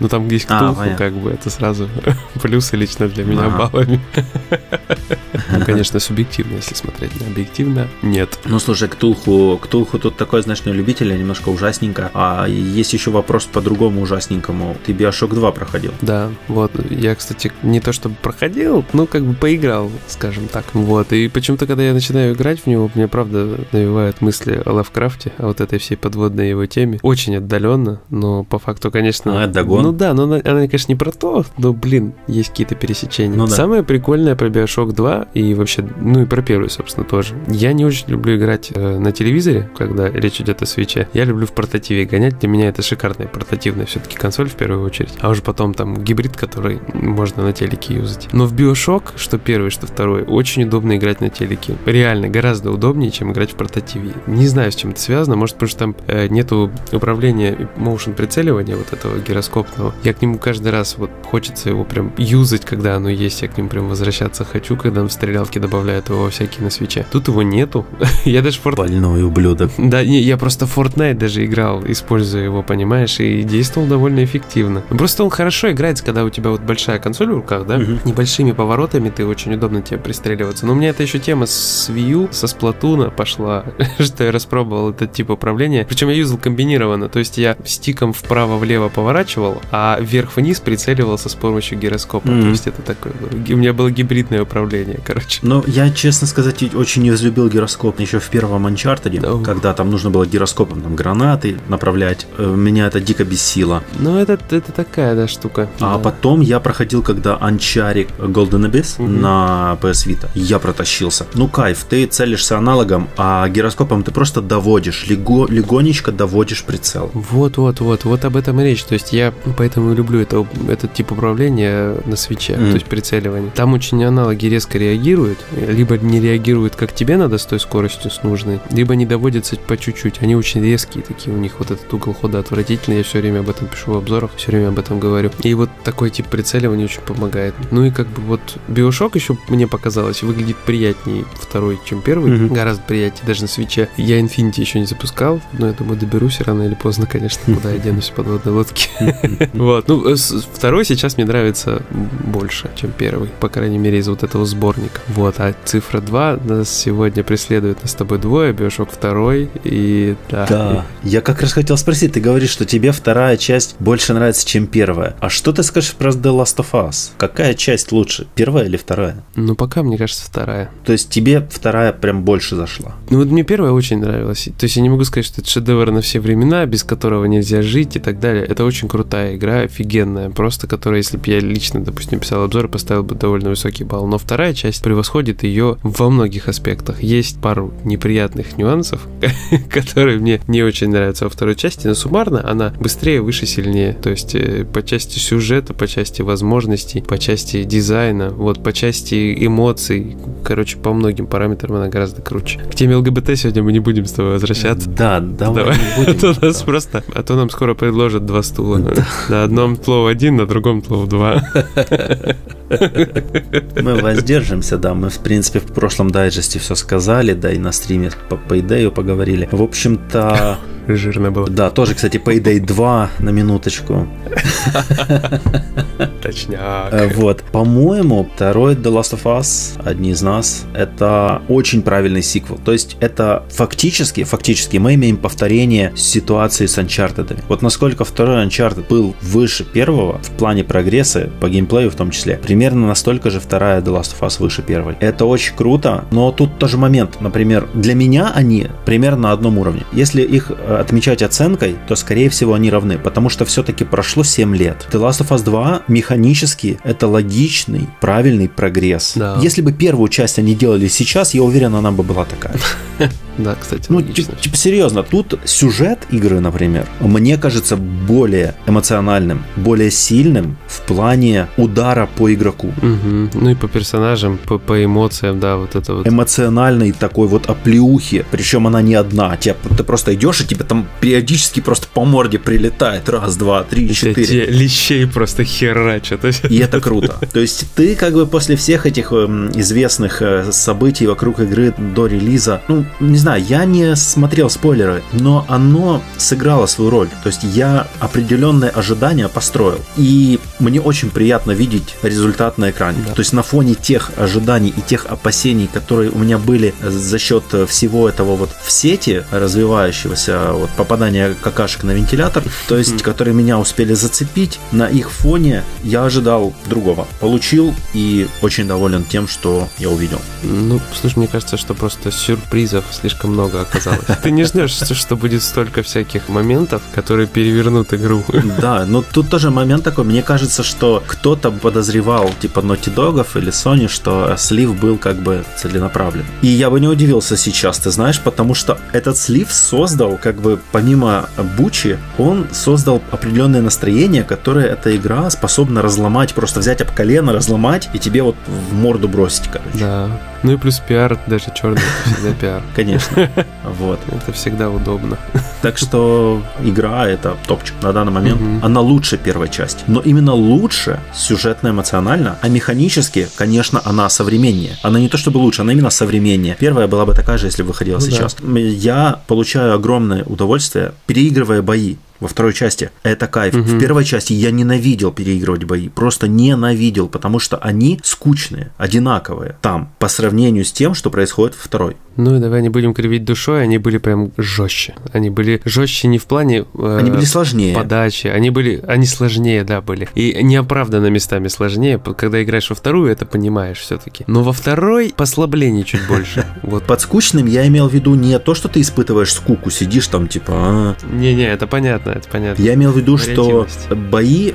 Ну, 0.00 0.08
там 0.08 0.28
есть 0.28 0.46
А, 0.48 0.58
Ктулху, 0.72 0.90
как 0.96 1.12
бы, 1.14 1.30
это 1.30 1.50
сразу 1.50 1.88
плюсы 2.42 2.76
лично 2.76 3.08
для 3.08 3.24
меня 3.24 3.46
Ага. 3.46 3.56
баллами. 3.72 4.00
Ну, 5.50 5.64
конечно, 5.64 6.00
субъективно, 6.00 6.56
если 6.56 6.74
смотреть. 6.74 7.12
но 7.20 7.26
Объективно 7.26 7.88
нет. 8.02 8.38
Ну, 8.44 8.58
слушай, 8.58 8.88
Ктулху, 8.88 9.58
Ктулху 9.62 9.98
тут 9.98 10.16
такой, 10.16 10.42
знаешь, 10.42 10.64
на 10.64 10.70
любителя, 10.70 11.16
немножко 11.16 11.50
ужасненько. 11.50 12.10
А 12.14 12.46
есть 12.48 12.92
еще 12.94 13.10
вопрос 13.10 13.44
по 13.44 13.60
другому 13.60 14.00
ужасненькому. 14.02 14.76
Ты 14.84 14.92
Биошок 14.92 15.34
2 15.34 15.52
проходил? 15.52 15.92
Да, 16.00 16.30
вот. 16.48 16.72
Я, 16.90 17.14
кстати, 17.14 17.52
не 17.62 17.80
то 17.80 17.92
чтобы 17.92 18.14
проходил, 18.22 18.84
ну, 18.92 19.06
как 19.06 19.24
бы 19.24 19.34
поиграл, 19.34 19.90
скажем 20.08 20.48
так. 20.48 20.64
Вот. 20.72 21.12
И 21.12 21.28
почему-то, 21.28 21.66
когда 21.66 21.82
я 21.82 21.92
начинаю 21.92 22.34
играть 22.34 22.60
в 22.62 22.66
него, 22.66 22.90
мне 22.94 23.06
правда 23.08 23.58
навевают 23.72 24.20
мысли 24.22 24.60
о 24.64 24.72
Лавкрафте, 24.72 25.15
о 25.38 25.46
вот 25.48 25.60
этой 25.60 25.78
всей 25.78 25.96
подводной 25.96 26.50
его 26.50 26.66
теме. 26.66 26.98
Очень 27.02 27.36
отдаленно, 27.36 28.00
но 28.10 28.44
по 28.44 28.58
факту, 28.58 28.90
конечно... 28.90 29.42
А, 29.42 29.44
это 29.44 29.54
Дагон? 29.54 29.82
Ну 29.82 29.92
да, 29.92 30.14
но 30.14 30.24
она, 30.24 30.36
она, 30.36 30.66
конечно, 30.66 30.92
не 30.92 30.96
про 30.96 31.12
то, 31.12 31.44
но, 31.58 31.72
блин, 31.72 32.14
есть 32.26 32.50
какие-то 32.50 32.74
пересечения. 32.74 33.36
Ну 33.36 33.46
да. 33.46 33.54
Самое 33.54 33.82
прикольное 33.82 34.36
про 34.36 34.48
Bioshock 34.48 34.92
2 34.92 35.28
и 35.34 35.54
вообще, 35.54 35.86
ну 36.00 36.22
и 36.22 36.26
про 36.26 36.42
первый, 36.42 36.70
собственно, 36.70 37.06
тоже. 37.06 37.34
Я 37.48 37.72
не 37.72 37.84
очень 37.84 38.08
люблю 38.08 38.36
играть 38.36 38.70
э, 38.74 38.98
на 38.98 39.12
телевизоре, 39.12 39.70
когда 39.76 40.08
речь 40.10 40.40
идет 40.40 40.62
о 40.62 40.66
свече. 40.66 41.08
Я 41.12 41.24
люблю 41.24 41.46
в 41.46 41.52
портативе 41.52 42.04
гонять. 42.04 42.38
Для 42.38 42.48
меня 42.48 42.68
это 42.68 42.82
шикарная 42.82 43.28
портативная 43.28 43.86
все-таки 43.86 44.16
консоль 44.16 44.48
в 44.48 44.54
первую 44.54 44.84
очередь. 44.84 45.14
А 45.20 45.30
уже 45.30 45.42
потом 45.42 45.74
там 45.74 46.02
гибрид, 46.02 46.36
который 46.36 46.80
можно 46.94 47.42
на 47.42 47.52
телеке 47.52 47.94
юзать. 47.94 48.28
Но 48.32 48.46
в 48.46 48.54
Bioshock, 48.54 49.12
что 49.16 49.38
первый, 49.38 49.70
что 49.70 49.86
второй, 49.86 50.22
очень 50.22 50.64
удобно 50.64 50.96
играть 50.96 51.20
на 51.20 51.28
телеке. 51.28 51.76
Реально, 51.86 52.28
гораздо 52.28 52.70
удобнее, 52.70 53.10
чем 53.10 53.32
играть 53.32 53.52
в 53.52 53.54
портативе. 53.54 54.12
Не 54.26 54.46
знаю, 54.46 54.72
с 54.72 54.76
чем 54.76 54.90
это 54.90 55.00
связано. 55.06 55.36
Может, 55.36 55.54
потому 55.54 55.68
что 55.68 55.78
там 55.78 55.96
э, 56.06 56.26
нету 56.28 56.70
управления 56.92 57.68
motion 57.76 58.14
прицеливания 58.14 58.76
вот 58.76 58.92
этого 58.92 59.18
гироскопного. 59.18 59.94
Я 60.02 60.12
к 60.12 60.22
нему 60.22 60.38
каждый 60.38 60.72
раз 60.72 60.96
вот 60.98 61.10
хочется 61.24 61.70
его 61.70 61.84
прям 61.84 62.12
юзать, 62.16 62.64
когда 62.64 62.96
оно 62.96 63.08
есть. 63.08 63.42
Я 63.42 63.48
к 63.48 63.56
нему 63.56 63.68
прям 63.68 63.88
возвращаться 63.88 64.44
хочу, 64.44 64.76
когда 64.76 65.02
в 65.02 65.10
стрелялки 65.10 65.58
добавляют 65.58 66.08
его 66.08 66.24
во 66.24 66.30
всякие 66.30 66.64
на 66.64 66.70
свече. 66.70 67.06
Тут 67.10 67.28
его 67.28 67.42
нету. 67.42 67.86
Я 68.24 68.42
даже 68.42 68.58
Fortnite 68.62 68.76
Больной 68.76 69.22
ублюдок. 69.22 69.70
да, 69.78 70.04
не, 70.04 70.20
я 70.20 70.36
просто 70.36 70.64
Fortnite 70.66 71.14
даже 71.14 71.44
играл, 71.44 71.82
используя 71.86 72.42
его, 72.42 72.62
понимаешь, 72.62 73.20
и 73.20 73.42
действовал 73.42 73.86
довольно 73.86 74.24
эффективно. 74.24 74.82
Просто 74.90 75.24
он 75.24 75.30
хорошо 75.30 75.70
играется, 75.70 76.04
когда 76.04 76.24
у 76.24 76.30
тебя 76.30 76.50
вот 76.50 76.60
большая 76.60 76.98
консоль 76.98 77.28
в 77.28 77.34
руках, 77.34 77.66
да? 77.66 77.78
Мгм. 77.78 78.00
Небольшими 78.04 78.52
поворотами 78.52 79.10
ты 79.10 79.24
очень 79.24 79.54
удобно 79.54 79.82
тебе 79.82 79.98
пристреливаться. 79.98 80.66
Но 80.66 80.72
у 80.72 80.74
меня 80.74 80.90
это 80.90 81.02
еще 81.02 81.18
тема 81.18 81.46
с 81.46 81.90
Wii 81.90 82.08
U, 82.10 82.28
со 82.32 82.46
Сплатуна 82.46 83.10
пошла, 83.10 83.64
что 83.98 84.24
я 84.24 84.32
распробовал 84.32 84.92
этот 84.96 85.12
тип 85.12 85.30
управления. 85.30 85.84
Причем 85.88 86.08
я 86.08 86.14
юзал 86.16 86.38
комбинированно, 86.38 87.08
то 87.08 87.18
есть 87.18 87.38
я 87.38 87.56
стиком 87.64 88.12
вправо-влево 88.12 88.88
поворачивал, 88.88 89.62
а 89.70 89.98
вверх-вниз 90.00 90.60
прицеливался 90.60 91.28
с 91.28 91.34
помощью 91.34 91.78
гироскопа. 91.78 92.28
Мгм. 92.30 92.42
То 92.42 92.48
есть 92.48 92.66
это 92.66 92.82
такое 92.82 93.12
было. 93.12 93.30
У 93.54 93.56
меня 93.56 93.72
было 93.72 93.90
гибридное 93.90 94.42
управление, 94.42 95.00
короче. 95.04 95.40
Но 95.42 95.62
я, 95.66 95.90
честно 95.90 96.26
сказать, 96.26 96.74
очень 96.74 97.02
не 97.02 97.10
возлюбил 97.10 97.48
гироскоп 97.48 98.00
еще 98.00 98.18
в 98.18 98.28
первом 98.28 98.66
Uncharted, 98.66 99.20
Да. 99.20 99.44
когда 99.44 99.72
там 99.74 99.90
нужно 99.90 100.10
было 100.10 100.26
гироскопом 100.26 100.80
там, 100.80 100.96
гранаты 100.96 101.56
направлять. 101.68 102.26
Э, 102.38 102.54
Меня 102.56 102.86
это 102.86 103.00
дико 103.00 103.24
бесило. 103.24 103.82
Ну, 103.98 104.18
это, 104.18 104.38
это 104.50 104.72
такая, 104.72 105.14
да, 105.14 105.28
штука. 105.28 105.68
А 105.80 105.94
Да. 105.94 105.98
потом 105.98 106.40
я 106.40 106.60
проходил, 106.60 107.02
когда 107.02 107.36
Uncharted 107.36 108.08
Golden 108.18 108.70
Abyss 108.70 109.00
Мгм. 109.02 109.20
на 109.20 109.78
PS 109.82 110.06
Vita. 110.06 110.28
Я 110.34 110.58
протащился. 110.58 111.26
Ну, 111.34 111.48
кайф, 111.48 111.84
ты 111.88 112.06
целишься 112.06 112.56
аналогом, 112.58 113.08
а 113.16 113.48
гироскопом 113.48 114.02
ты 114.02 114.10
просто 114.10 114.40
доводишь, 114.40 114.85
лего, 115.08 115.46
легонечко 115.48 116.12
доводишь 116.12 116.64
прицел. 116.64 117.10
Вот, 117.14 117.56
вот, 117.56 117.80
вот, 117.80 118.04
вот 118.04 118.24
об 118.24 118.36
этом 118.36 118.60
и 118.60 118.64
речь. 118.64 118.84
То 118.84 118.94
есть 118.94 119.12
я 119.12 119.32
поэтому 119.56 119.94
люблю 119.94 120.20
это, 120.20 120.46
этот 120.68 120.94
тип 120.94 121.12
управления 121.12 121.96
на 122.06 122.16
свече, 122.16 122.54
Мгм. 122.56 122.68
то 122.68 122.74
есть 122.74 122.86
прицеливание. 122.86 123.50
Там 123.54 123.72
очень 123.74 124.02
аналоги 124.04 124.46
резко 124.46 124.78
реагируют, 124.78 125.38
либо 125.56 125.98
не 125.98 126.20
реагируют 126.20 126.76
как 126.76 126.92
тебе 126.92 127.16
надо 127.16 127.38
с 127.38 127.46
той 127.46 127.60
скоростью, 127.60 128.10
с 128.10 128.22
нужной, 128.22 128.60
либо 128.70 128.94
не 128.96 129.06
доводятся 129.06 129.56
по 129.56 129.76
чуть-чуть. 129.76 130.20
Они 130.22 130.34
очень 130.36 130.62
резкие 130.62 131.02
такие, 131.02 131.34
у 131.34 131.38
них 131.38 131.54
вот 131.58 131.70
этот 131.70 131.92
угол 131.92 132.14
хода 132.14 132.38
отвратительный, 132.38 132.98
я 132.98 133.02
все 133.04 133.20
время 133.20 133.40
об 133.40 133.48
этом 133.50 133.68
пишу 133.68 133.92
в 133.92 133.96
обзорах, 133.96 134.30
все 134.36 134.50
время 134.52 134.68
об 134.68 134.78
этом 134.78 134.98
говорю. 135.00 135.30
И 135.42 135.54
вот 135.54 135.70
такой 135.84 136.10
тип 136.10 136.26
прицеливания 136.26 136.84
очень 136.84 137.00
помогает. 137.02 137.54
Ну 137.70 137.84
и 137.84 137.90
как 137.90 138.06
бы 138.08 138.22
вот 138.22 138.40
Биошок 138.68 139.14
еще 139.16 139.36
мне 139.48 139.66
показалось 139.66 140.22
выглядит 140.22 140.56
приятнее 140.56 141.24
второй, 141.34 141.78
чем 141.84 142.02
первый, 142.02 142.32
Мгм. 142.32 142.54
гораздо 142.54 142.82
приятнее 142.82 143.26
даже 143.26 143.42
на 143.42 143.48
свече. 143.48 143.88
Я 143.96 144.20
Infinity 144.20 144.60
еще 144.60 144.75
не 144.80 144.86
запускал, 144.86 145.40
но 145.52 145.68
я 145.68 145.72
думаю, 145.72 145.98
доберусь 145.98 146.40
рано 146.40 146.62
или 146.62 146.74
поздно, 146.74 147.06
конечно, 147.06 147.54
куда 147.54 147.72
я 147.72 147.78
денусь 147.78 148.10
в 148.10 148.12
подводной 148.12 148.52
лодке. 148.52 148.88
Вот, 149.52 149.88
ну, 149.88 150.08
э, 150.08 150.16
второй 150.54 150.84
сейчас 150.84 151.16
мне 151.16 151.26
нравится 151.26 151.82
больше, 151.90 152.70
чем 152.76 152.92
первый, 152.92 153.30
по 153.40 153.48
крайней 153.48 153.78
мере, 153.78 153.98
из 153.98 154.08
вот 154.08 154.22
этого 154.22 154.44
сборника. 154.44 155.00
Вот, 155.08 155.36
а 155.38 155.54
цифра 155.64 156.00
2 156.00 156.38
нас 156.44 156.70
сегодня 156.70 157.24
преследует 157.24 157.82
нас 157.82 157.92
с 157.92 157.94
тобой 157.94 158.18
двое, 158.18 158.52
Биошок 158.52 158.90
второй, 158.90 159.50
и 159.64 160.16
да. 160.30 160.46
Да. 160.48 160.86
Я 161.02 161.20
как 161.20 161.40
раз 161.40 161.52
хотел 161.52 161.76
спросить, 161.76 162.12
ты 162.12 162.20
говоришь, 162.20 162.50
что 162.50 162.64
тебе 162.64 162.92
вторая 162.92 163.36
часть 163.36 163.76
больше 163.78 164.14
нравится, 164.14 164.46
чем 164.46 164.66
первая. 164.66 165.16
А 165.20 165.28
что 165.28 165.52
ты 165.52 165.62
скажешь 165.62 165.94
про 165.94 166.10
The 166.10 166.36
Last 166.36 166.56
of 166.56 166.70
Us? 166.72 167.10
Какая 167.16 167.54
часть 167.54 167.92
лучше, 167.92 168.26
первая 168.34 168.64
или 168.64 168.76
вторая? 168.76 169.24
Ну, 169.34 169.54
пока, 169.54 169.82
мне 169.82 169.98
кажется, 169.98 170.24
вторая. 170.24 170.70
То 170.84 170.92
есть 170.92 171.10
тебе 171.10 171.46
вторая 171.50 171.92
прям 171.92 172.22
больше 172.22 172.56
зашла? 172.56 172.94
Ну, 173.10 173.18
вот 173.18 173.28
мне 173.28 173.42
первая 173.42 173.72
очень 173.72 173.98
нравилась. 173.98 174.48
То 174.58 174.64
есть 174.64 174.76
я 174.76 174.82
не 174.82 174.88
могу 174.88 175.04
сказать, 175.04 175.26
что 175.26 175.40
это 175.40 175.50
шедевр 175.50 175.90
на 175.90 176.00
все 176.00 176.20
времена, 176.20 176.64
без 176.66 176.82
которого 176.82 177.26
нельзя 177.26 177.62
жить 177.62 177.96
и 177.96 177.98
так 177.98 178.20
далее. 178.20 178.44
Это 178.44 178.64
очень 178.64 178.88
крутая 178.88 179.36
игра, 179.36 179.60
офигенная. 179.60 180.30
Просто 180.30 180.66
которая, 180.66 181.00
если 181.00 181.16
бы 181.16 181.24
я 181.26 181.40
лично, 181.40 181.84
допустим, 181.84 182.20
писал 182.20 182.42
обзор, 182.42 182.68
поставил 182.68 183.02
бы 183.02 183.14
довольно 183.14 183.50
высокий 183.50 183.84
балл. 183.84 184.06
Но 184.06 184.18
вторая 184.18 184.54
часть 184.54 184.82
превосходит 184.82 185.42
ее 185.42 185.76
во 185.82 186.10
многих 186.10 186.48
аспектах. 186.48 187.02
Есть 187.02 187.40
пару 187.40 187.74
неприятных 187.84 188.56
нюансов, 188.56 189.06
которые 189.70 190.18
мне 190.18 190.40
не 190.48 190.62
очень 190.62 190.90
нравятся 190.90 191.24
во 191.24 191.30
второй 191.30 191.54
части, 191.54 191.86
но 191.86 191.94
суммарно 191.94 192.48
она 192.48 192.72
быстрее, 192.80 193.20
выше, 193.20 193.46
сильнее. 193.46 193.92
То 193.92 194.10
есть 194.10 194.34
э, 194.34 194.64
по 194.64 194.82
части 194.82 195.18
сюжета, 195.18 195.74
по 195.74 195.86
части 195.86 196.22
возможностей, 196.22 197.02
по 197.02 197.18
части 197.18 197.64
дизайна, 197.64 198.30
вот 198.30 198.62
по 198.62 198.72
части 198.72 199.36
эмоций, 199.38 200.16
короче, 200.44 200.78
по 200.78 200.92
многим 200.92 201.26
параметрам 201.26 201.76
она 201.76 201.88
гораздо 201.88 202.22
круче. 202.22 202.60
К 202.70 202.74
теме 202.74 202.96
ЛГБТ 202.96 203.36
сегодня 203.36 203.62
мы 203.62 203.72
не 203.72 203.80
будем 203.80 204.06
с 204.06 204.12
тобой 204.12 204.36
возвращаться. 204.46 204.88
Да, 204.90 205.20
давай, 205.20 205.64
Давай. 205.64 205.78
будем. 205.96 206.10
А 206.10 206.34
то 206.34 206.46
нас 206.46 206.62
просто... 206.62 207.04
А 207.14 207.22
то 207.22 207.34
нам 207.36 207.50
скоро 207.50 207.74
предложат 207.74 208.26
два 208.26 208.42
стула. 208.42 208.80
На 209.28 209.44
одном 209.44 209.76
тлов 209.76 210.08
один, 210.08 210.36
на 210.36 210.46
другом 210.46 210.82
тлов 210.82 211.08
два. 211.08 211.42
Мы 212.68 213.94
воздержимся, 214.00 214.78
да, 214.78 214.94
мы, 214.94 215.10
в 215.10 215.18
принципе, 215.18 215.60
в 215.60 215.66
прошлом 215.72 216.10
дайджесте 216.10 216.58
все 216.58 216.74
сказали, 216.74 217.32
да, 217.32 217.52
и 217.52 217.58
на 217.58 217.72
стриме 217.72 218.10
по 218.28 218.34
Payday 218.34 218.90
поговорили. 218.90 219.48
В 219.52 219.62
общем-то, 219.62 220.58
Жирно 220.88 221.30
было. 221.30 221.48
да, 221.48 221.70
тоже, 221.70 221.94
кстати, 221.94 222.16
Payday 222.16 222.60
2 222.60 223.10
на 223.18 223.30
минуточку. 223.30 224.06
Точняк. 226.22 226.92
Э, 226.92 227.08
Вот, 227.14 227.42
по-моему, 227.42 228.28
второй 228.34 228.74
The 228.74 228.92
Last 228.92 229.14
of 229.14 229.24
Us, 229.24 229.80
одни 229.84 230.10
из 230.10 230.22
нас, 230.22 230.64
это 230.74 231.42
очень 231.48 231.82
правильный 231.82 232.22
сиквел. 232.22 232.58
То 232.64 232.72
есть 232.72 232.96
это 233.00 233.44
фактически, 233.48 234.24
фактически 234.24 234.76
мы 234.76 234.94
имеем 234.94 235.16
повторение 235.16 235.92
ситуации 235.96 236.66
с 236.66 236.78
Uncharted. 236.78 237.42
Вот 237.48 237.62
насколько 237.62 238.04
второй 238.04 238.44
Uncharted 238.46 238.86
был 238.88 239.14
выше 239.20 239.64
первого 239.64 240.18
в 240.18 240.30
плане 240.30 240.62
прогресса, 240.62 241.30
по 241.40 241.48
геймплею 241.48 241.90
в 241.90 241.96
том 241.96 242.10
числе, 242.10 242.36
примерно 242.56 242.86
настолько 242.86 243.28
же 243.28 243.38
вторая 243.38 243.82
The 243.82 243.92
Last 243.92 244.14
of 244.18 244.26
Us 244.26 244.40
выше 244.40 244.62
первой. 244.62 244.96
Это 245.00 245.26
очень 245.26 245.54
круто, 245.54 246.06
но 246.10 246.32
тут 246.32 246.58
тоже 246.58 246.78
момент. 246.78 247.20
Например, 247.20 247.68
для 247.74 247.94
меня 247.94 248.32
они 248.34 248.68
примерно 248.86 249.28
на 249.28 249.32
одном 249.32 249.58
уровне. 249.58 249.82
Если 249.92 250.22
их 250.22 250.50
э, 250.50 250.76
отмечать 250.80 251.20
оценкой, 251.20 251.76
то 251.86 251.96
скорее 251.96 252.30
всего 252.30 252.54
они 252.54 252.70
равны, 252.70 252.96
потому 252.96 253.28
что 253.28 253.44
все-таки 253.44 253.84
прошло 253.84 254.24
7 254.24 254.56
лет. 254.56 254.88
The 254.90 254.98
Last 254.98 255.20
of 255.20 255.28
Us 255.36 255.44
2 255.44 255.82
механически 255.88 256.78
это 256.82 257.08
логичный, 257.08 257.88
правильный 258.00 258.48
прогресс. 258.48 259.12
Да. 259.16 259.36
Если 259.42 259.60
бы 259.60 259.72
первую 259.72 260.08
часть 260.08 260.38
они 260.38 260.54
делали 260.54 260.88
сейчас, 260.88 261.34
я 261.34 261.42
уверен, 261.42 261.74
она 261.74 261.92
бы 261.92 262.02
была 262.02 262.24
такая. 262.24 262.56
Да, 263.38 263.56
кстати, 263.60 263.86
Ну, 263.88 264.02
типа, 264.02 264.32
типа, 264.36 264.56
серьезно, 264.56 265.02
тут 265.02 265.38
сюжет 265.44 265.98
игры, 266.10 266.40
например, 266.40 266.86
мне 267.00 267.36
кажется 267.36 267.76
более 267.76 268.54
эмоциональным, 268.66 269.44
более 269.56 269.90
сильным 269.90 270.56
в 270.66 270.80
плане 270.82 271.48
удара 271.56 272.08
по 272.16 272.32
игроку. 272.32 272.68
Угу. 272.68 273.30
Ну 273.34 273.50
и 273.50 273.54
по 273.54 273.68
персонажам, 273.68 274.38
по, 274.38 274.58
по 274.58 274.84
эмоциям, 274.84 275.40
да, 275.40 275.56
вот 275.56 275.74
это 275.74 275.94
вот. 275.94 276.08
Эмоциональной 276.08 276.92
такой 276.92 277.28
вот 277.28 277.46
оплеухи, 277.46 278.24
причем 278.30 278.66
она 278.66 278.82
не 278.82 278.94
одна. 278.94 279.36
Тебя, 279.36 279.56
ты 279.76 279.84
просто 279.84 280.14
идешь, 280.14 280.40
и 280.40 280.46
тебе 280.46 280.64
там 280.64 280.88
периодически 281.00 281.60
просто 281.60 281.88
по 281.92 282.04
морде 282.04 282.38
прилетает. 282.38 283.08
Раз, 283.08 283.36
два, 283.36 283.62
три, 283.64 283.92
четыре. 283.94 284.26
Тебе 284.26 284.46
лещей 284.46 285.06
просто 285.06 285.44
херачат. 285.44 286.24
И 286.50 286.58
это 286.58 286.80
круто. 286.80 287.18
То 287.32 287.40
есть 287.40 287.66
ты 287.74 287.94
как 287.94 288.14
бы 288.14 288.26
после 288.26 288.56
всех 288.56 288.86
этих 288.86 289.12
эм, 289.12 289.50
известных 289.52 290.22
э, 290.22 290.52
событий 290.52 291.06
вокруг 291.06 291.40
игры 291.40 291.74
до 291.76 292.06
релиза, 292.06 292.62
ну, 292.68 292.84
не 293.00 293.18
знаю, 293.18 293.25
я 293.34 293.64
не 293.64 293.96
смотрел 293.96 294.48
спойлеры, 294.48 295.02
но 295.12 295.44
оно 295.48 296.02
сыграло 296.16 296.66
свою 296.66 296.90
роль. 296.90 297.08
То 297.22 297.28
есть 297.28 297.42
я 297.42 297.88
определенные 297.98 298.70
ожидания 298.70 299.28
построил. 299.28 299.80
И 299.96 300.38
мне 300.60 300.80
очень 300.80 301.10
приятно 301.10 301.50
видеть 301.50 301.96
результат 302.02 302.58
на 302.58 302.70
экране. 302.70 302.98
Да. 303.06 303.14
То 303.14 303.20
есть 303.20 303.32
на 303.32 303.42
фоне 303.42 303.74
тех 303.74 304.12
ожиданий 304.16 304.72
и 304.76 304.80
тех 304.80 305.06
опасений, 305.06 305.68
которые 305.72 306.10
у 306.10 306.18
меня 306.18 306.38
были 306.38 306.74
за 306.82 307.18
счет 307.18 307.44
всего 307.68 308.08
этого 308.08 308.36
вот 308.36 308.50
в 308.62 308.70
сети 308.70 309.24
развивающегося 309.30 310.52
вот 310.52 310.70
попадания 310.76 311.34
какашек 311.40 311.82
на 311.82 311.92
вентилятор, 311.92 312.44
то 312.68 312.76
есть, 312.76 313.02
которые 313.02 313.34
меня 313.34 313.58
успели 313.58 313.94
зацепить, 313.94 314.60
на 314.72 314.86
их 314.86 315.10
фоне 315.10 315.64
я 315.82 316.04
ожидал 316.04 316.54
другого. 316.66 317.06
Получил 317.20 317.74
и 317.94 318.28
очень 318.42 318.66
доволен 318.66 319.04
тем, 319.04 319.26
что 319.26 319.68
я 319.78 319.90
увидел. 319.90 320.20
Ну, 320.42 320.80
слушай, 320.98 321.18
мне 321.18 321.26
кажется, 321.26 321.56
что 321.56 321.74
просто 321.74 322.10
сюрпризов 322.10 322.84
слишком 322.90 323.15
много 323.24 323.62
оказалось. 323.62 324.04
Ты 324.22 324.30
не 324.30 324.44
ждешь, 324.44 324.72
что 324.72 325.16
будет 325.16 325.42
столько 325.42 325.82
всяких 325.82 326.28
моментов, 326.28 326.82
которые 326.94 327.26
перевернут 327.26 327.92
игру. 327.94 328.24
Да, 328.60 328.84
но 328.86 329.02
тут 329.02 329.30
тоже 329.30 329.50
момент 329.50 329.84
такой. 329.84 330.04
Мне 330.04 330.22
кажется, 330.22 330.62
что 330.62 331.02
кто-то 331.06 331.50
подозревал, 331.50 332.30
типа 332.40 332.60
Naughty 332.60 332.94
Dog 332.94 333.26
или 333.34 333.52
Sony, 333.52 333.88
что 333.88 334.34
слив 334.36 334.78
был 334.78 334.98
как 334.98 335.16
бы 335.16 335.44
целенаправлен. 335.56 336.24
И 336.42 336.48
я 336.48 336.70
бы 336.70 336.80
не 336.80 336.88
удивился 336.88 337.36
сейчас, 337.36 337.78
ты 337.78 337.90
знаешь, 337.90 338.20
потому 338.20 338.54
что 338.54 338.78
этот 338.92 339.16
слив 339.16 339.52
создал, 339.52 340.18
как 340.20 340.36
бы 340.36 340.58
помимо 340.72 341.28
Бучи, 341.56 341.98
он 342.18 342.46
создал 342.52 343.02
определенное 343.10 343.62
настроение, 343.62 344.24
которое 344.24 344.66
эта 344.66 344.96
игра 344.96 345.28
способна 345.30 345.82
разломать, 345.82 346.34
просто 346.34 346.60
взять 346.60 346.80
об 346.80 346.92
колено, 346.92 347.32
разломать 347.32 347.88
и 347.92 347.98
тебе 347.98 348.22
вот 348.22 348.36
в 348.46 348.74
морду 348.74 349.08
бросить, 349.08 349.48
короче. 349.50 349.78
Да. 349.78 350.08
Ну 350.42 350.52
и 350.52 350.56
плюс 350.56 350.78
пиар, 350.78 351.18
даже 351.26 351.46
черный, 351.54 351.80
это 351.80 352.14
всегда 352.14 352.32
пиар. 352.34 352.62
Конечно. 352.74 353.05
Вот. 353.78 354.00
Это 354.08 354.32
всегда 354.32 354.70
удобно. 354.70 355.18
Так 355.60 355.76
что 355.76 356.42
игра 356.62 357.06
это 357.06 357.36
топчик 357.46 357.74
на 357.82 357.92
данный 357.92 358.12
момент. 358.12 358.64
Она 358.64 358.80
лучше 358.80 359.18
первой 359.18 359.48
части. 359.48 359.84
Но 359.86 360.00
именно 360.00 360.32
лучше 360.34 361.00
сюжетно-эмоционально, 361.14 362.38
а 362.40 362.48
механически, 362.48 363.28
конечно, 363.36 363.82
она 363.84 364.08
современнее. 364.08 364.76
Она 364.82 365.00
не 365.00 365.08
то 365.08 365.18
чтобы 365.18 365.38
лучше, 365.38 365.62
она 365.62 365.72
именно 365.72 365.90
современнее. 365.90 366.56
Первая 366.58 366.86
была 366.86 367.06
бы 367.06 367.14
такая 367.14 367.38
же, 367.38 367.46
если 367.46 367.62
бы 367.62 367.68
выходила 367.68 367.98
ну, 367.98 368.06
сейчас. 368.06 368.36
Да. 368.40 368.58
Я 368.58 369.20
получаю 369.26 369.74
огромное 369.74 370.24
удовольствие, 370.24 370.92
переигрывая 371.06 371.62
бои 371.62 371.96
во 372.20 372.28
второй 372.28 372.52
части. 372.52 372.90
Это 373.02 373.26
кайф. 373.26 373.54
Угу. 373.54 373.62
В 373.62 373.78
первой 373.78 374.04
части 374.04 374.32
я 374.32 374.50
ненавидел 374.50 375.12
переигрывать 375.12 375.64
бои. 375.64 375.88
Просто 375.88 376.28
ненавидел, 376.28 377.08
потому 377.08 377.38
что 377.38 377.56
они 377.56 378.00
скучные, 378.02 378.72
одинаковые. 378.78 379.56
Там, 379.62 379.92
по 379.98 380.08
сравнению 380.08 380.64
с 380.64 380.72
тем, 380.72 380.94
что 380.94 381.10
происходит 381.10 381.56
во 381.56 381.62
второй. 381.62 381.96
Ну 382.16 382.36
и 382.36 382.38
давай 382.38 382.62
не 382.62 382.68
будем 382.68 382.94
кривить 382.94 383.24
душой, 383.24 383.62
они 383.62 383.78
были 383.78 383.98
прям 383.98 384.32
жестче. 384.36 384.94
Они 385.12 385.30
были 385.30 385.60
жестче 385.64 386.08
не 386.08 386.18
в 386.18 386.24
плане... 386.24 386.64
Э, 386.74 386.98
они 387.00 387.10
были 387.10 387.24
сложнее. 387.24 387.74
Подачи. 387.74 388.26
Они 388.28 388.50
были... 388.50 388.82
Они 388.86 389.06
сложнее, 389.06 389.64
да, 389.64 389.80
были. 389.80 390.08
И 390.14 390.42
неоправданно 390.42 391.06
местами 391.08 391.48
сложнее. 391.48 391.98
Когда 391.98 392.42
играешь 392.42 392.70
во 392.70 392.76
вторую, 392.76 393.10
это 393.10 393.26
понимаешь 393.26 393.78
все-таки. 393.78 394.24
Но 394.26 394.42
во 394.42 394.52
второй 394.52 395.12
послабление 395.16 395.84
чуть 395.84 396.06
больше. 396.06 396.44
Вот. 396.62 396.84
Под 396.84 397.00
скучным 397.00 397.46
я 397.46 397.66
имел 397.68 397.88
в 397.88 397.94
виду 397.94 398.14
не 398.14 398.38
то, 398.38 398.54
что 398.54 398.68
ты 398.68 398.80
испытываешь 398.80 399.32
скуку, 399.32 399.70
сидишь 399.70 400.08
там 400.08 400.26
типа... 400.26 400.52
А. 400.56 400.96
Не-не, 401.12 401.46
это 401.46 401.66
понятно, 401.66 402.10
это 402.10 402.28
понятно. 402.28 402.60
Я 402.62 402.74
имел 402.74 402.92
в 402.92 402.96
виду, 402.96 403.18
что 403.18 403.66
бои 404.10 404.52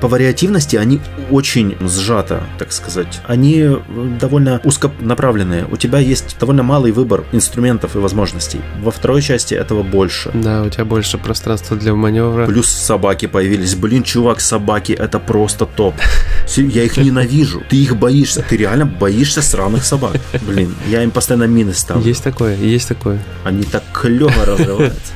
по 0.00 0.08
вариативности, 0.08 0.76
они 0.76 1.00
очень 1.30 1.76
сжато, 1.80 2.44
так 2.58 2.72
сказать. 2.72 3.20
Они 3.26 3.60
э, 3.60 3.78
довольно 4.20 4.60
узконаправленные. 4.64 5.66
У 5.70 5.76
тебя 5.76 5.98
есть 5.98 6.36
довольно 6.38 6.62
малый 6.62 6.92
выбор 6.98 7.24
инструментов 7.32 7.94
и 7.94 7.98
возможностей. 7.98 8.60
Во 8.82 8.90
второй 8.90 9.22
части 9.22 9.54
этого 9.54 9.82
больше. 9.82 10.30
Да, 10.34 10.62
у 10.62 10.68
тебя 10.68 10.84
больше 10.84 11.16
пространства 11.16 11.76
для 11.76 11.94
маневра. 11.94 12.46
Плюс 12.46 12.68
собаки 12.68 13.26
появились. 13.26 13.74
Блин, 13.76 14.02
чувак, 14.02 14.40
собаки 14.40 14.92
это 14.92 15.20
просто 15.20 15.64
топ. 15.64 15.94
Я 16.56 16.82
их 16.82 16.96
ненавижу. 16.96 17.62
Ты 17.68 17.76
их 17.76 17.96
боишься. 17.96 18.44
Ты 18.48 18.56
реально 18.56 18.86
боишься 18.86 19.42
сраных 19.42 19.84
собак. 19.84 20.16
Блин, 20.46 20.74
я 20.88 21.02
им 21.02 21.10
постоянно 21.10 21.44
мины 21.44 21.72
ставлю. 21.72 22.04
Есть 22.04 22.24
такое, 22.24 22.56
есть 22.56 22.88
такое. 22.88 23.22
Они 23.44 23.62
так 23.62 23.84
клево 23.92 24.32
разрываются. 24.46 25.12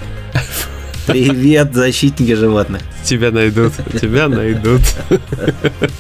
Привет, 1.07 1.75
защитники 1.75 2.35
животных. 2.35 2.83
Тебя 3.05 3.31
найдут, 3.31 3.73
тебя 4.01 4.29
найдут. 4.29 4.81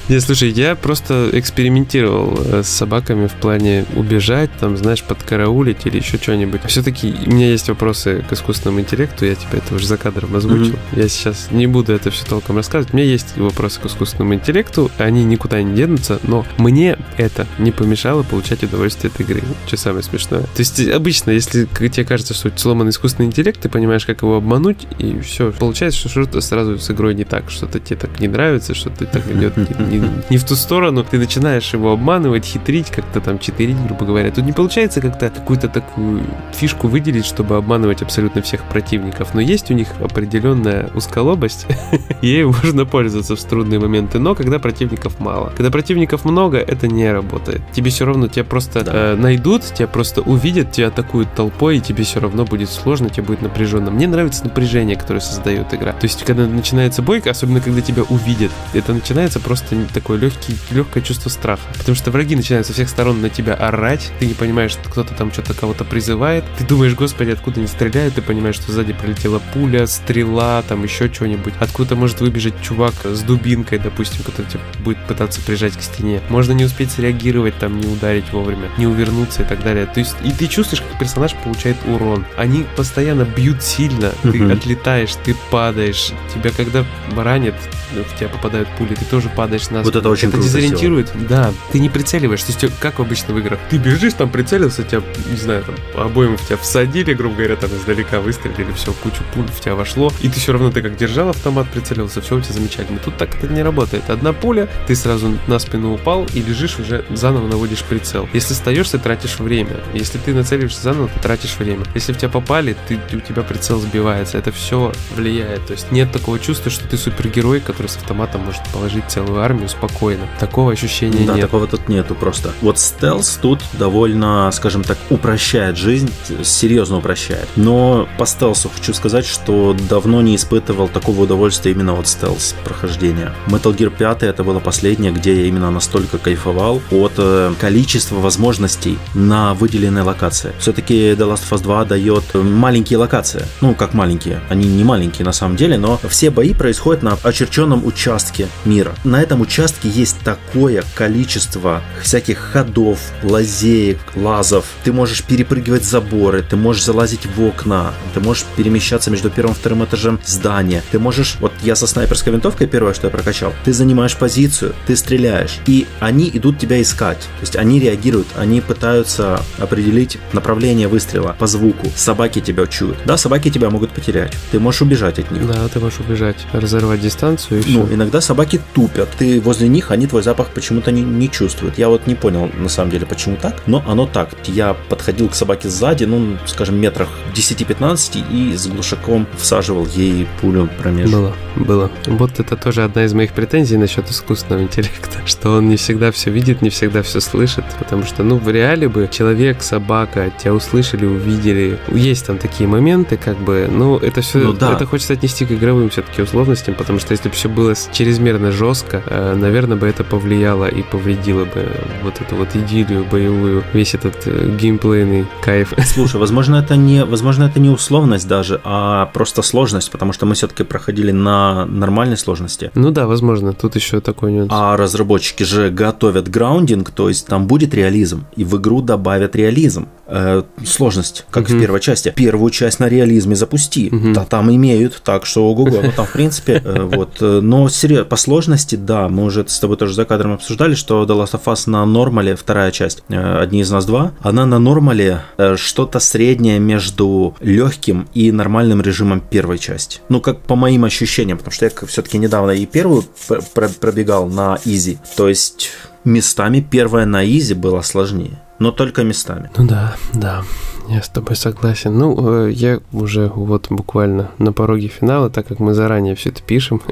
Не, 0.08 0.20
слушай, 0.20 0.50
я 0.50 0.74
просто 0.74 1.30
экспериментировал 1.32 2.38
э, 2.44 2.62
с 2.62 2.68
собаками 2.68 3.26
в 3.26 3.32
плане 3.32 3.84
убежать, 3.96 4.50
там, 4.60 4.76
знаешь, 4.76 5.02
подкараулить 5.02 5.86
или 5.86 5.98
еще 5.98 6.18
что-нибудь. 6.18 6.60
Все-таки 6.66 7.14
у 7.26 7.30
меня 7.30 7.50
есть 7.50 7.68
вопросы 7.68 8.24
к 8.28 8.32
искусственному 8.32 8.80
интеллекту, 8.80 9.26
я 9.26 9.34
тебе 9.34 9.58
это 9.58 9.74
уже 9.74 9.86
за 9.86 9.96
кадром 9.96 10.34
озвучил. 10.36 10.76
Я 10.92 11.08
сейчас 11.08 11.48
не 11.50 11.66
буду 11.66 11.92
это 11.92 12.10
все 12.10 12.24
толком 12.24 12.56
рассказывать. 12.56 12.92
У 12.92 12.96
меня 12.96 13.06
есть 13.06 13.36
вопросы 13.36 13.80
к 13.80 13.86
искусственному 13.86 14.34
интеллекту, 14.34 14.90
они 14.98 15.24
никуда 15.24 15.62
не 15.62 15.74
денутся, 15.74 16.20
но 16.22 16.46
мне 16.58 16.98
это 17.16 17.46
не 17.58 17.72
помешало 17.72 18.22
получать 18.22 18.62
удовольствие 18.62 19.10
от 19.12 19.20
игры, 19.20 19.42
что 19.66 19.76
самое 19.76 20.02
смешное. 20.02 20.42
То 20.42 20.58
есть 20.58 20.80
обычно, 20.88 21.30
если 21.30 21.66
тебе 21.66 22.04
кажется, 22.04 22.34
что 22.34 22.52
сломан 22.56 22.88
искусственный 22.88 23.26
интеллект, 23.26 23.60
ты 23.60 23.68
понимаешь, 23.68 24.06
как 24.06 24.22
его 24.22 24.36
обмануть, 24.36 24.86
и 24.98 25.20
все. 25.20 25.52
Получается, 25.52 25.98
что 26.00 26.08
что-то 26.08 26.40
сразу 26.40 26.78
с 26.78 26.90
игрой 26.92 27.14
не 27.14 27.24
так, 27.24 27.50
что-то 27.50 27.78
тебе 27.78 27.98
так 27.98 28.18
не 28.20 28.28
нравится, 28.28 28.74
что-то 28.74 29.04
так 29.06 29.30
идет 29.30 29.56
не, 29.80 29.98
не, 29.98 30.08
не 30.30 30.36
в 30.38 30.44
ту 30.44 30.56
сторону. 30.56 31.04
Ты 31.04 31.18
начинаешь 31.18 31.72
его 31.74 31.92
обманывать, 31.92 32.44
хитрить, 32.44 32.90
как-то 32.90 33.20
там 33.20 33.38
читерить, 33.38 33.76
грубо 33.86 34.06
говоря. 34.06 34.30
Тут 34.30 34.44
не 34.44 34.52
получается 34.52 35.00
как-то 35.00 35.30
какую-то 35.30 35.68
такую 35.68 36.22
фишку 36.52 36.88
выделить, 36.88 37.26
чтобы 37.26 37.56
обманывать 37.56 38.02
абсолютно 38.02 38.42
всех 38.42 38.62
противников. 38.64 39.34
Но 39.34 39.40
есть 39.40 39.70
у 39.70 39.74
них 39.74 39.88
определенная 40.00 40.90
узколобость, 40.94 41.66
ей 42.22 42.44
можно 42.44 42.86
пользоваться 42.86 43.36
в 43.36 43.44
трудные 43.44 43.78
моменты. 43.78 44.18
Но 44.18 44.34
когда 44.34 44.58
противников 44.58 45.20
мало. 45.20 45.52
Когда 45.56 45.70
противников 45.70 46.24
много, 46.24 46.58
это 46.58 46.88
не 46.88 47.10
работает. 47.12 47.60
Тебе 47.72 47.90
все 47.90 48.04
равно, 48.06 48.28
тебя 48.28 48.44
просто 48.44 48.84
да. 48.84 48.92
э, 48.94 49.16
найдут, 49.16 49.62
тебя 49.62 49.88
просто 49.88 50.22
увидят, 50.22 50.72
тебя 50.72 50.88
атакуют 50.88 51.34
толпой, 51.34 51.78
и 51.78 51.80
тебе 51.80 52.04
все 52.04 52.20
равно 52.20 52.44
будет 52.44 52.70
сложно, 52.70 53.10
тебе 53.10 53.24
будет 53.24 53.42
напряженно. 53.42 53.90
Мне 53.90 54.06
нравится 54.06 54.44
напряжение 54.44 54.96
которое 55.02 55.20
создает 55.20 55.74
игра. 55.74 55.92
То 55.92 56.04
есть, 56.04 56.22
когда 56.24 56.46
начинается 56.82 57.02
бой, 57.02 57.20
особенно 57.20 57.60
когда 57.60 57.80
тебя 57.80 58.02
увидят, 58.02 58.50
это 58.72 58.92
начинается 58.92 59.40
просто 59.40 59.76
такое 59.94 60.18
легкий, 60.18 60.56
легкое 60.70 61.02
чувство 61.02 61.28
страха. 61.28 61.62
Потому 61.78 61.94
что 61.94 62.10
враги 62.10 62.34
начинают 62.34 62.66
со 62.66 62.72
всех 62.72 62.88
сторон 62.88 63.20
на 63.20 63.30
тебя 63.30 63.54
орать, 63.54 64.10
ты 64.18 64.26
не 64.26 64.34
понимаешь, 64.34 64.72
что 64.72 64.88
кто-то 64.88 65.14
там 65.14 65.32
что-то 65.32 65.54
кого-то 65.54 65.84
призывает, 65.84 66.44
ты 66.58 66.64
думаешь, 66.64 66.94
господи, 66.94 67.30
откуда 67.30 67.60
они 67.60 67.68
стреляют, 67.68 68.14
ты 68.14 68.22
понимаешь, 68.22 68.56
что 68.56 68.72
сзади 68.72 68.92
прилетела 68.92 69.40
пуля, 69.52 69.86
стрела, 69.86 70.62
там 70.62 70.82
еще 70.82 71.12
что-нибудь. 71.12 71.54
Откуда 71.60 71.94
может 71.94 72.20
выбежать 72.20 72.60
чувак 72.62 72.94
с 73.04 73.20
дубинкой, 73.22 73.78
допустим, 73.78 74.22
который 74.24 74.46
тебя 74.46 74.60
будет 74.84 74.98
пытаться 75.06 75.40
прижать 75.40 75.76
к 75.76 75.82
стене. 75.82 76.20
Можно 76.28 76.52
не 76.52 76.64
успеть 76.64 76.90
среагировать, 76.90 77.56
там, 77.58 77.80
не 77.80 77.86
ударить 77.86 78.32
вовремя, 78.32 78.68
не 78.76 78.86
увернуться 78.86 79.42
и 79.42 79.46
так 79.46 79.62
далее. 79.62 79.86
То 79.86 80.00
есть, 80.00 80.16
и 80.24 80.32
ты 80.32 80.46
чувствуешь, 80.48 80.82
как 80.82 80.98
персонаж 80.98 81.34
получает 81.34 81.76
урон. 81.86 82.24
Они 82.36 82.66
постоянно 82.76 83.24
бьют 83.24 83.62
сильно, 83.62 84.12
ты 84.22 84.42
отлетаешь 84.50 84.72
летаешь, 84.72 85.14
ты 85.24 85.36
падаешь. 85.50 86.12
Тебя 86.32 86.50
когда 86.72 87.22
ранят, 87.22 87.54
в 87.92 88.18
тебя 88.18 88.28
попадают 88.28 88.68
пули, 88.78 88.94
ты 88.94 89.04
тоже 89.04 89.28
падаешь 89.28 89.68
на 89.70 89.82
Вот 89.82 89.94
это 89.94 90.08
очень 90.08 90.28
это 90.28 90.38
круто 90.38 90.48
дезориентирует. 90.48 91.10
Всего. 91.10 91.24
Да, 91.28 91.52
ты 91.70 91.78
не 91.78 91.88
прицеливаешь. 91.88 92.42
То 92.42 92.52
есть, 92.52 92.78
как 92.78 93.00
обычно 93.00 93.34
в 93.34 93.38
играх. 93.38 93.58
Ты 93.70 93.78
бежишь, 93.78 94.14
там 94.14 94.30
прицелился, 94.30 94.82
тебя, 94.82 95.02
не 95.30 95.36
знаю, 95.36 95.64
там, 95.64 95.74
обоим 96.06 96.36
в 96.36 96.46
тебя 96.46 96.56
всадили, 96.56 97.12
грубо 97.12 97.36
говоря, 97.36 97.56
там 97.56 97.70
издалека 97.70 98.20
выстрелили, 98.20 98.72
все, 98.72 98.92
кучу 98.92 99.22
пуль 99.34 99.46
в 99.46 99.60
тебя 99.60 99.74
вошло. 99.74 100.10
И 100.20 100.28
ты 100.28 100.40
все 100.40 100.52
равно, 100.52 100.70
ты 100.70 100.82
как 100.82 100.96
держал 100.96 101.28
автомат, 101.28 101.68
прицелился, 101.70 102.20
все 102.20 102.36
у 102.36 102.40
тебя 102.40 102.54
замечательно. 102.54 102.98
Тут 102.98 103.16
так 103.16 103.34
это 103.42 103.52
не 103.52 103.62
работает. 103.62 104.08
Одна 104.08 104.32
пуля, 104.32 104.68
ты 104.86 104.94
сразу 104.94 105.36
на 105.46 105.58
спину 105.58 105.94
упал 105.94 106.26
и 106.32 106.40
лежишь 106.40 106.78
уже 106.78 107.04
заново 107.10 107.46
наводишь 107.46 107.82
прицел. 107.82 108.28
Если 108.32 108.54
ты 108.54 108.98
тратишь 108.98 109.38
время. 109.38 109.76
Если 109.94 110.18
ты 110.18 110.32
нацеливаешься 110.32 110.82
заново, 110.82 111.08
ты 111.08 111.20
тратишь 111.20 111.56
время. 111.58 111.84
Если 111.94 112.12
в 112.12 112.18
тебя 112.18 112.28
попали, 112.28 112.76
ты, 112.88 112.98
у 113.16 113.20
тебя 113.20 113.42
прицел 113.42 113.78
сбивается. 113.80 114.38
Это 114.38 114.52
все 114.52 114.92
влияет. 115.14 115.66
То 115.66 115.72
есть 115.72 115.92
нет 115.92 116.10
такого 116.12 116.38
чувства, 116.38 116.61
чувство, 116.62 116.70
что 116.70 116.88
ты 116.88 116.96
супергерой, 116.96 117.60
который 117.60 117.88
с 117.88 117.96
автоматом 117.96 118.42
может 118.42 118.62
положить 118.72 119.04
целую 119.08 119.40
армию 119.40 119.68
спокойно. 119.68 120.28
Такого 120.38 120.72
ощущения 120.72 121.26
да, 121.26 121.34
нет. 121.34 121.42
такого 121.42 121.66
тут 121.66 121.88
нету 121.88 122.14
просто. 122.14 122.52
Вот 122.60 122.78
стелс 122.78 123.38
тут 123.40 123.60
довольно, 123.74 124.50
скажем 124.52 124.84
так, 124.84 124.98
упрощает 125.10 125.76
жизнь, 125.76 126.10
серьезно 126.42 126.98
упрощает. 126.98 127.48
Но 127.56 128.08
по 128.18 128.26
стелсу 128.26 128.70
хочу 128.74 128.94
сказать, 128.94 129.26
что 129.26 129.76
давно 129.88 130.22
не 130.22 130.36
испытывал 130.36 130.88
такого 130.88 131.22
удовольствия 131.22 131.72
именно 131.72 131.98
от 131.98 132.08
стелс 132.08 132.54
прохождения. 132.64 133.32
Metal 133.46 133.74
Gear 133.76 133.90
5 133.96 134.22
это 134.22 134.44
было 134.44 134.60
последнее, 134.60 135.12
где 135.12 135.34
я 135.34 135.46
именно 135.46 135.70
настолько 135.70 136.18
кайфовал 136.18 136.80
от 136.90 137.12
э, 137.16 137.52
количества 137.60 138.16
возможностей 138.16 138.98
на 139.14 139.54
выделенной 139.54 140.02
локации. 140.02 140.52
Все-таки 140.58 141.12
The 141.12 141.32
Last 141.32 141.48
of 141.50 141.58
Us 141.58 141.62
2 141.62 141.84
дает 141.86 142.34
маленькие 142.34 142.98
локации. 142.98 143.44
Ну, 143.60 143.74
как 143.74 143.94
маленькие. 143.94 144.40
Они 144.48 144.66
не 144.66 144.84
маленькие 144.84 145.24
на 145.24 145.32
самом 145.32 145.56
деле, 145.56 145.78
но 145.78 146.00
все 146.08 146.30
бои 146.30 146.51
происходят 146.54 147.02
на 147.02 147.18
очерченном 147.22 147.86
участке 147.86 148.48
мира. 148.64 148.94
На 149.04 149.22
этом 149.22 149.40
участке 149.40 149.88
есть 149.88 150.18
такое 150.20 150.84
количество 150.94 151.82
всяких 152.02 152.38
ходов, 152.38 152.98
лазеек, 153.22 153.98
лазов. 154.14 154.66
Ты 154.84 154.92
можешь 154.92 155.22
перепрыгивать 155.22 155.84
заборы, 155.84 156.42
ты 156.42 156.56
можешь 156.56 156.84
залазить 156.84 157.26
в 157.26 157.42
окна, 157.42 157.92
ты 158.14 158.20
можешь 158.20 158.44
перемещаться 158.56 159.10
между 159.10 159.30
первым 159.30 159.54
и 159.54 159.58
вторым 159.58 159.84
этажем 159.84 160.20
здания. 160.24 160.82
Ты 160.90 160.98
можешь, 160.98 161.36
вот 161.40 161.52
я 161.62 161.76
со 161.76 161.86
снайперской 161.86 162.32
винтовкой 162.32 162.66
первое, 162.66 162.94
что 162.94 163.06
я 163.06 163.10
прокачал, 163.10 163.52
ты 163.64 163.72
занимаешь 163.72 164.16
позицию, 164.16 164.74
ты 164.86 164.96
стреляешь, 164.96 165.58
и 165.66 165.86
они 166.00 166.30
идут 166.32 166.58
тебя 166.58 166.80
искать. 166.80 167.18
То 167.18 167.42
есть 167.42 167.56
они 167.56 167.80
реагируют, 167.80 168.28
они 168.36 168.60
пытаются 168.60 169.42
определить 169.58 170.18
направление 170.32 170.88
выстрела 170.88 171.36
по 171.38 171.46
звуку. 171.46 171.88
Собаки 171.96 172.40
тебя 172.40 172.66
чуют. 172.66 172.98
Да, 173.04 173.16
собаки 173.16 173.50
тебя 173.50 173.70
могут 173.70 173.90
потерять. 173.90 174.32
Ты 174.50 174.60
можешь 174.60 174.82
убежать 174.82 175.18
от 175.18 175.30
них. 175.30 175.46
Да, 175.46 175.68
ты 175.68 175.80
можешь 175.80 176.00
убежать, 176.00 176.36
разорвать 176.52 177.00
дистанцию 177.00 177.60
и 177.62 177.72
Ну, 177.76 177.86
все. 177.86 177.94
иногда 177.94 178.20
собаки 178.20 178.60
тупят. 178.74 179.08
Ты 179.18 179.40
возле 179.40 179.68
них, 179.68 179.90
они 179.90 180.06
твой 180.06 180.22
запах 180.22 180.48
почему-то 180.48 180.90
не, 180.92 181.02
не 181.02 181.30
чувствуют. 181.30 181.78
Я 181.78 181.88
вот 181.88 182.06
не 182.06 182.14
понял, 182.14 182.50
на 182.58 182.68
самом 182.68 182.90
деле, 182.90 183.06
почему 183.06 183.36
так, 183.36 183.62
но 183.66 183.82
оно 183.86 184.06
так. 184.06 184.30
Я 184.46 184.74
подходил 184.88 185.28
к 185.28 185.34
собаке 185.34 185.68
сзади, 185.68 186.04
ну, 186.04 186.36
скажем, 186.46 186.76
метрах 186.80 187.08
10-15 187.34 188.24
и 188.30 188.56
с 188.56 188.66
глушаком 188.66 189.26
всаживал 189.36 189.86
ей 189.86 190.26
пулю 190.40 190.68
промеж. 190.80 191.10
Было, 191.10 191.32
было. 191.56 191.90
Вот 192.06 192.40
это 192.40 192.56
тоже 192.56 192.84
одна 192.84 193.04
из 193.04 193.12
моих 193.14 193.32
претензий 193.32 193.76
насчет 193.76 194.10
искусственного 194.10 194.62
интеллекта, 194.62 195.18
что 195.26 195.50
он 195.56 195.68
не 195.68 195.76
всегда 195.76 196.10
все 196.12 196.30
видит, 196.30 196.62
не 196.62 196.70
всегда 196.70 197.02
все 197.02 197.20
слышит, 197.20 197.64
потому 197.78 198.04
что, 198.04 198.22
ну, 198.22 198.38
в 198.38 198.48
реале 198.48 198.88
бы 198.88 199.08
человек, 199.10 199.62
собака 199.62 200.32
тебя 200.38 200.54
услышали, 200.54 201.06
увидели. 201.06 201.78
Есть 201.92 202.26
там 202.26 202.38
такие 202.38 202.68
моменты, 202.68 203.16
как 203.16 203.38
бы, 203.38 203.68
ну, 203.70 203.98
это 203.98 204.20
все, 204.22 204.38
Ну 204.38 204.52
да. 204.52 204.72
это 204.74 204.86
хочется 204.86 205.12
отнести 205.14 205.44
к 205.44 205.52
игровым 205.52 205.90
все-таки 205.90 206.21
условностям, 206.22 206.74
потому 206.74 206.98
что 206.98 207.12
если 207.12 207.28
бы 207.28 207.34
все 207.34 207.48
было 207.48 207.74
чрезмерно 207.92 208.50
жестко, 208.52 209.02
э, 209.06 209.34
наверное, 209.34 209.76
бы 209.76 209.86
это 209.86 210.04
повлияло 210.04 210.66
и 210.66 210.82
повредило 210.82 211.44
бы 211.44 211.68
вот 212.02 212.20
эту 212.20 212.36
вот 212.36 212.54
идиллию 212.54 213.04
боевую, 213.04 213.64
весь 213.72 213.94
этот 213.94 214.26
э, 214.26 214.56
геймплейный 214.58 215.26
кайф. 215.42 215.72
Слушай, 215.86 216.20
возможно, 216.20 216.56
это 216.56 216.76
не, 216.76 217.04
возможно, 217.04 217.44
это 217.44 217.60
не 217.60 217.68
условность 217.68 218.28
даже, 218.28 218.60
а 218.64 219.06
просто 219.06 219.42
сложность, 219.42 219.90
потому 219.90 220.12
что 220.12 220.26
мы 220.26 220.34
все-таки 220.34 220.64
проходили 220.64 221.12
на 221.12 221.66
нормальной 221.66 222.16
сложности. 222.16 222.70
Ну 222.74 222.90
да, 222.90 223.06
возможно, 223.06 223.52
тут 223.52 223.76
еще 223.76 224.00
такой 224.00 224.32
нюанс. 224.32 224.50
А 224.52 224.76
разработчики 224.76 225.42
же 225.42 225.70
готовят 225.70 226.28
граундинг, 226.28 226.90
то 226.90 227.08
есть 227.08 227.26
там 227.26 227.46
будет 227.46 227.74
реализм, 227.74 228.24
и 228.36 228.44
в 228.44 228.56
игру 228.58 228.82
добавят 228.82 229.36
реализм. 229.36 229.88
Э, 230.14 230.42
сложность, 230.66 231.24
как 231.30 231.48
Мгм. 231.48 231.56
в 231.56 231.60
первой 231.62 231.80
части. 231.80 232.12
Первую 232.14 232.50
часть 232.50 232.80
на 232.80 232.88
реализме 232.88 233.34
запусти. 233.34 233.88
Мгм. 233.90 234.12
Да, 234.12 234.24
там 234.26 234.54
имеют, 234.54 235.00
так 235.02 235.24
что 235.24 235.48
ого-го. 235.48 235.80
Ну, 235.82 235.90
там, 235.96 236.04
в 236.06 236.12
принципе, 236.12 236.60
э, 236.62 236.82
вот. 236.82 237.16
э, 237.22 237.40
Но 237.42 237.68
серьезно, 237.70 238.04
по 238.04 238.16
сложности, 238.16 238.76
да, 238.76 239.08
мы 239.08 239.24
уже 239.24 239.44
с 239.48 239.58
тобой 239.58 239.76
тоже 239.78 239.94
за 239.94 240.04
кадром 240.04 240.32
обсуждали, 240.34 240.74
что 240.74 241.04
The 241.04 241.16
Last 241.18 241.32
of 241.32 241.44
Us 241.46 241.62
на 241.70 241.84
нормале, 241.86 242.36
вторая 242.36 242.70
часть, 242.72 243.02
э, 243.08 243.38
одни 243.38 243.60
из 243.62 243.70
нас 243.70 243.86
два, 243.86 244.12
она 244.20 244.44
на 244.44 244.58
нормале 244.58 245.22
э, 245.38 245.56
что-то 245.56 245.98
среднее 245.98 246.58
между 246.58 247.34
легким 247.40 248.06
и 248.12 248.30
нормальным 248.32 248.82
режимом 248.82 249.20
первой 249.20 249.58
части. 249.58 250.00
Ну, 250.10 250.20
как 250.20 250.40
по 250.40 250.56
моим 250.56 250.84
ощущениям, 250.84 251.38
потому 251.38 251.52
что 251.52 251.64
я 251.64 251.70
все-таки 251.86 252.18
недавно 252.18 252.50
и 252.50 252.66
первую 252.66 253.04
пр- 253.28 253.42
пр- 253.54 253.70
пробегал 253.80 254.26
на 254.28 254.58
изи. 254.66 254.98
То 255.16 255.28
есть 255.28 255.70
местами 256.04 256.60
первая 256.60 257.06
на 257.06 257.24
изи 257.24 257.54
была 257.54 257.82
сложнее, 257.82 258.41
но 258.62 258.70
только 258.70 259.02
местами. 259.02 259.50
Ну 259.56 259.66
да, 259.66 259.96
да, 260.14 260.44
я 260.92 261.02
с 261.02 261.08
тобой 261.08 261.36
согласен. 261.36 261.96
Ну, 261.96 262.46
э, 262.46 262.52
я 262.52 262.80
уже 262.92 263.28
вот 263.34 263.66
буквально 263.70 264.30
на 264.38 264.52
пороге 264.52 264.88
финала, 264.88 265.30
так 265.30 265.46
как 265.46 265.58
мы 265.60 265.74
заранее 265.74 266.14
все 266.14 266.30
это 266.30 266.42
пишем. 266.42 266.80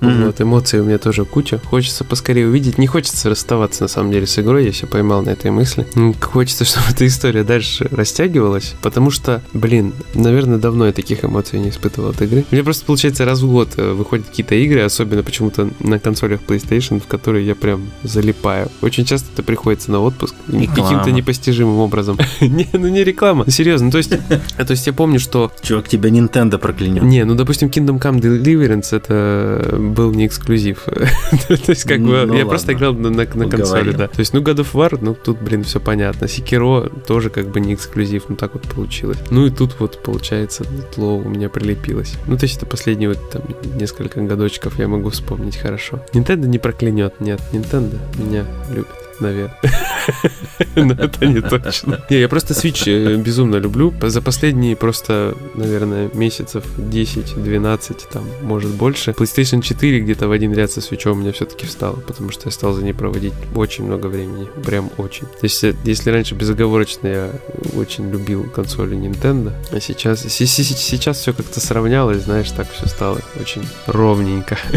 Мгм. 0.00 0.24
Вот, 0.26 0.40
эмоций 0.40 0.80
у 0.80 0.84
меня 0.84 0.96
тоже 0.96 1.26
куча. 1.26 1.58
Хочется 1.58 2.04
поскорее 2.04 2.46
увидеть. 2.46 2.78
Не 2.78 2.86
хочется 2.86 3.28
расставаться, 3.28 3.82
на 3.82 3.88
самом 3.88 4.10
деле, 4.10 4.26
с 4.26 4.38
игрой. 4.38 4.64
Я 4.64 4.72
себя 4.72 4.88
поймал 4.88 5.20
на 5.22 5.28
этой 5.28 5.50
мысли. 5.50 5.86
М, 5.94 6.14
Хочется, 6.18 6.64
чтобы 6.70 6.86
эта 6.90 7.06
история 7.06 7.44
дальше 7.44 7.86
растягивалась. 7.90 8.74
Потому 8.80 9.10
что, 9.10 9.42
блин, 9.52 9.92
наверное, 10.14 10.56
давно 10.56 10.86
я 10.86 10.92
таких 10.92 11.22
эмоций 11.22 11.58
не 11.58 11.68
испытывал 11.68 12.10
от 12.10 12.22
игры. 12.22 12.46
Мне 12.50 12.64
просто, 12.64 12.86
получается, 12.86 13.26
раз 13.26 13.40
в 13.40 13.50
год 13.50 13.68
э, 13.76 13.92
выходят 13.92 14.26
какие-то 14.26 14.54
игры, 14.54 14.80
особенно 14.80 15.22
почему-то 15.22 15.68
на 15.80 15.98
консолях 15.98 16.40
PlayStation, 16.48 16.98
в 16.98 17.06
которые 17.06 17.46
я 17.46 17.54
прям 17.54 17.90
залипаю. 18.02 18.70
Очень 18.80 19.04
часто 19.04 19.28
это 19.34 19.42
приходится 19.42 19.90
на 19.90 20.00
отпуск. 20.00 20.34
Реклама. 20.48 20.82
Каким-то 20.82 21.10
непостижимым 21.10 21.76
образом. 21.78 22.16
Не, 22.40 22.66
ну 22.72 22.88
не 22.90 23.04
реклама. 23.04 23.50
Серьезно. 23.50 23.90
То 23.90 23.98
есть, 23.98 24.10
то 24.56 24.66
есть 24.70 24.86
я 24.86 24.92
помню, 24.92 25.18
что 25.20 25.50
Чувак, 25.62 25.88
тебя 25.88 26.10
Nintendo 26.10 26.58
проклянет. 26.58 27.02
не, 27.02 27.24
ну, 27.24 27.34
допустим, 27.34 27.68
Kingdom 27.68 28.00
Come 28.00 28.20
Deliverance 28.20 28.94
это 28.94 29.76
был 29.78 30.12
не 30.12 30.26
эксклюзив. 30.26 30.84
То 31.48 31.54
есть, 31.68 31.84
как 31.84 32.00
бы, 32.00 32.06
Ну, 32.06 32.14
я 32.16 32.22
ладно. 32.22 32.46
просто 32.46 32.72
играл 32.72 32.94
на, 32.94 33.10
на- 33.10 33.26
на 33.34 33.48
консоли, 33.48 33.92
да. 33.92 34.08
То 34.08 34.20
есть, 34.20 34.32
ну, 34.34 34.40
God 34.40 34.56
of 34.56 34.72
War, 34.74 34.98
ну, 35.00 35.14
тут, 35.14 35.40
блин, 35.40 35.64
все 35.64 35.80
понятно. 35.80 36.26
Sekiro 36.26 36.90
тоже 37.06 37.30
как 37.30 37.48
бы 37.48 37.60
не 37.60 37.74
эксклюзив, 37.74 38.24
ну, 38.28 38.36
так 38.36 38.54
вот 38.54 38.62
получилось. 38.62 39.18
Ну, 39.30 39.46
и 39.46 39.50
тут 39.50 39.76
вот, 39.78 40.02
получается, 40.02 40.64
тло 40.94 41.16
у 41.18 41.28
меня 41.28 41.48
прилепилось. 41.48 42.14
Ну, 42.26 42.36
то 42.36 42.44
есть, 42.44 42.56
это 42.56 42.66
последние 42.66 43.08
вот 43.10 43.30
там 43.30 43.42
несколько 43.78 44.20
годочков 44.20 44.78
я 44.78 44.88
могу 44.88 45.10
вспомнить 45.10 45.56
хорошо. 45.56 46.00
Nintendo 46.12 46.46
не 46.46 46.58
проклянет, 46.58 47.20
нет, 47.20 47.40
Nintendo 47.52 47.98
меня 48.18 48.44
любит. 48.70 48.86
Наверное. 49.20 49.54
Но 50.76 50.94
это 50.94 51.26
не 51.26 51.40
точно. 51.40 52.04
Не, 52.10 52.20
я 52.20 52.28
просто 52.28 52.54
Switch 52.54 52.84
э, 52.86 53.16
безумно 53.16 53.56
люблю. 53.56 53.92
За 54.02 54.20
последние 54.22 54.76
просто, 54.76 55.36
наверное, 55.54 56.10
месяцев 56.14 56.64
10-12, 56.78 58.08
там, 58.12 58.24
может 58.42 58.70
больше. 58.70 59.12
PlayStation 59.12 59.62
4 59.62 60.00
где-то 60.00 60.28
в 60.28 60.32
один 60.32 60.52
ряд 60.54 60.70
со 60.70 60.80
Switch 60.80 61.08
у 61.10 61.14
меня 61.14 61.32
все-таки 61.32 61.66
встал, 61.66 61.94
потому 62.06 62.30
что 62.30 62.48
я 62.48 62.52
стал 62.52 62.72
за 62.72 62.82
ней 62.82 62.94
проводить 62.94 63.32
очень 63.54 63.84
много 63.84 64.06
времени. 64.06 64.48
Прям 64.64 64.90
очень. 64.96 65.26
То 65.26 65.44
есть, 65.44 65.62
э, 65.64 65.74
если 65.84 66.10
раньше 66.10 66.34
безоговорочно 66.34 67.06
я 67.06 67.30
очень 67.76 68.10
любил 68.10 68.44
консоли 68.44 68.96
Nintendo, 68.96 69.52
а 69.72 69.80
сейчас, 69.80 70.22
сейчас 70.22 71.18
все 71.18 71.32
как-то 71.32 71.60
сравнялось, 71.60 72.22
знаешь, 72.24 72.50
так 72.50 72.66
все 72.72 72.86
стало 72.86 73.20
очень 73.40 73.62
ровненько. 73.86 74.58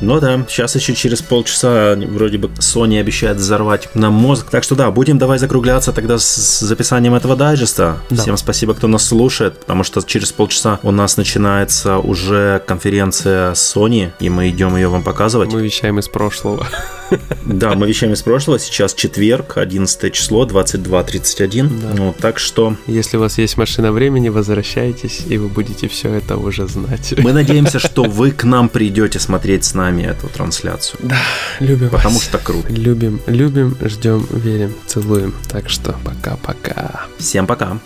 Ну 0.00 0.20
да, 0.20 0.44
сейчас 0.48 0.74
еще 0.74 0.94
через 0.94 1.22
полчаса 1.22 1.96
вроде 1.96 2.38
бы 2.38 2.48
Sony 2.48 3.00
обещает 3.00 3.38
взорвать 3.38 3.88
нам 3.94 4.12
мозг. 4.12 4.45
Так 4.50 4.62
что 4.64 4.74
да, 4.74 4.90
будем 4.90 5.18
давай 5.18 5.38
закругляться 5.38 5.92
тогда 5.92 6.18
с- 6.18 6.60
записанием 6.60 7.14
этого 7.14 7.36
дайджеста. 7.36 7.98
Да. 8.10 8.22
Всем 8.22 8.36
спасибо, 8.36 8.74
кто 8.74 8.86
нас 8.88 9.04
слушает, 9.04 9.58
потому 9.60 9.82
что 9.84 10.02
через 10.02 10.32
полчаса 10.32 10.78
у 10.82 10.90
нас 10.90 11.16
начинается 11.16 11.98
уже 11.98 12.62
конференция 12.66 13.52
Sony, 13.52 14.12
и 14.20 14.28
мы 14.30 14.48
идем 14.50 14.76
ее 14.76 14.88
вам 14.88 15.02
показывать. 15.02 15.52
Мы 15.52 15.62
вещаем 15.62 15.98
из 15.98 16.08
прошлого. 16.08 16.66
Да, 17.44 17.74
мы 17.74 17.86
вещаем 17.86 18.12
из 18.14 18.22
прошлого. 18.22 18.58
Сейчас 18.58 18.92
четверг, 18.94 19.58
11 19.58 20.12
число, 20.12 20.44
22.31. 20.44 21.80
Да. 21.80 21.88
Ну, 21.96 22.14
так 22.18 22.38
что 22.38 22.76
Если 22.86 23.16
у 23.16 23.20
вас 23.20 23.38
есть 23.38 23.56
машина 23.56 23.92
времени, 23.92 24.28
возвращайтесь, 24.28 25.22
и 25.28 25.38
вы 25.38 25.48
будете 25.48 25.88
все 25.88 26.12
это 26.12 26.36
уже 26.36 26.66
знать. 26.66 27.14
мы 27.18 27.32
надеемся, 27.32 27.78
что 27.78 28.02
вы 28.08 28.30
к 28.32 28.44
нам 28.44 28.68
придете 28.68 29.18
смотреть 29.18 29.64
с 29.64 29.74
нами 29.74 30.02
эту 30.02 30.28
трансляцию. 30.28 30.98
Да, 31.02 31.16
любим 31.60 31.90
Потому 31.90 32.16
вас. 32.16 32.24
что 32.24 32.38
круто. 32.38 32.72
Любим, 32.72 33.20
любим, 33.26 33.76
ждем, 33.82 34.26
верим, 34.38 34.74
целуем. 34.86 35.34
Так 35.48 35.68
что 35.68 35.94
пока-пока. 36.04 37.06
Всем 37.18 37.46
пока. 37.46 37.78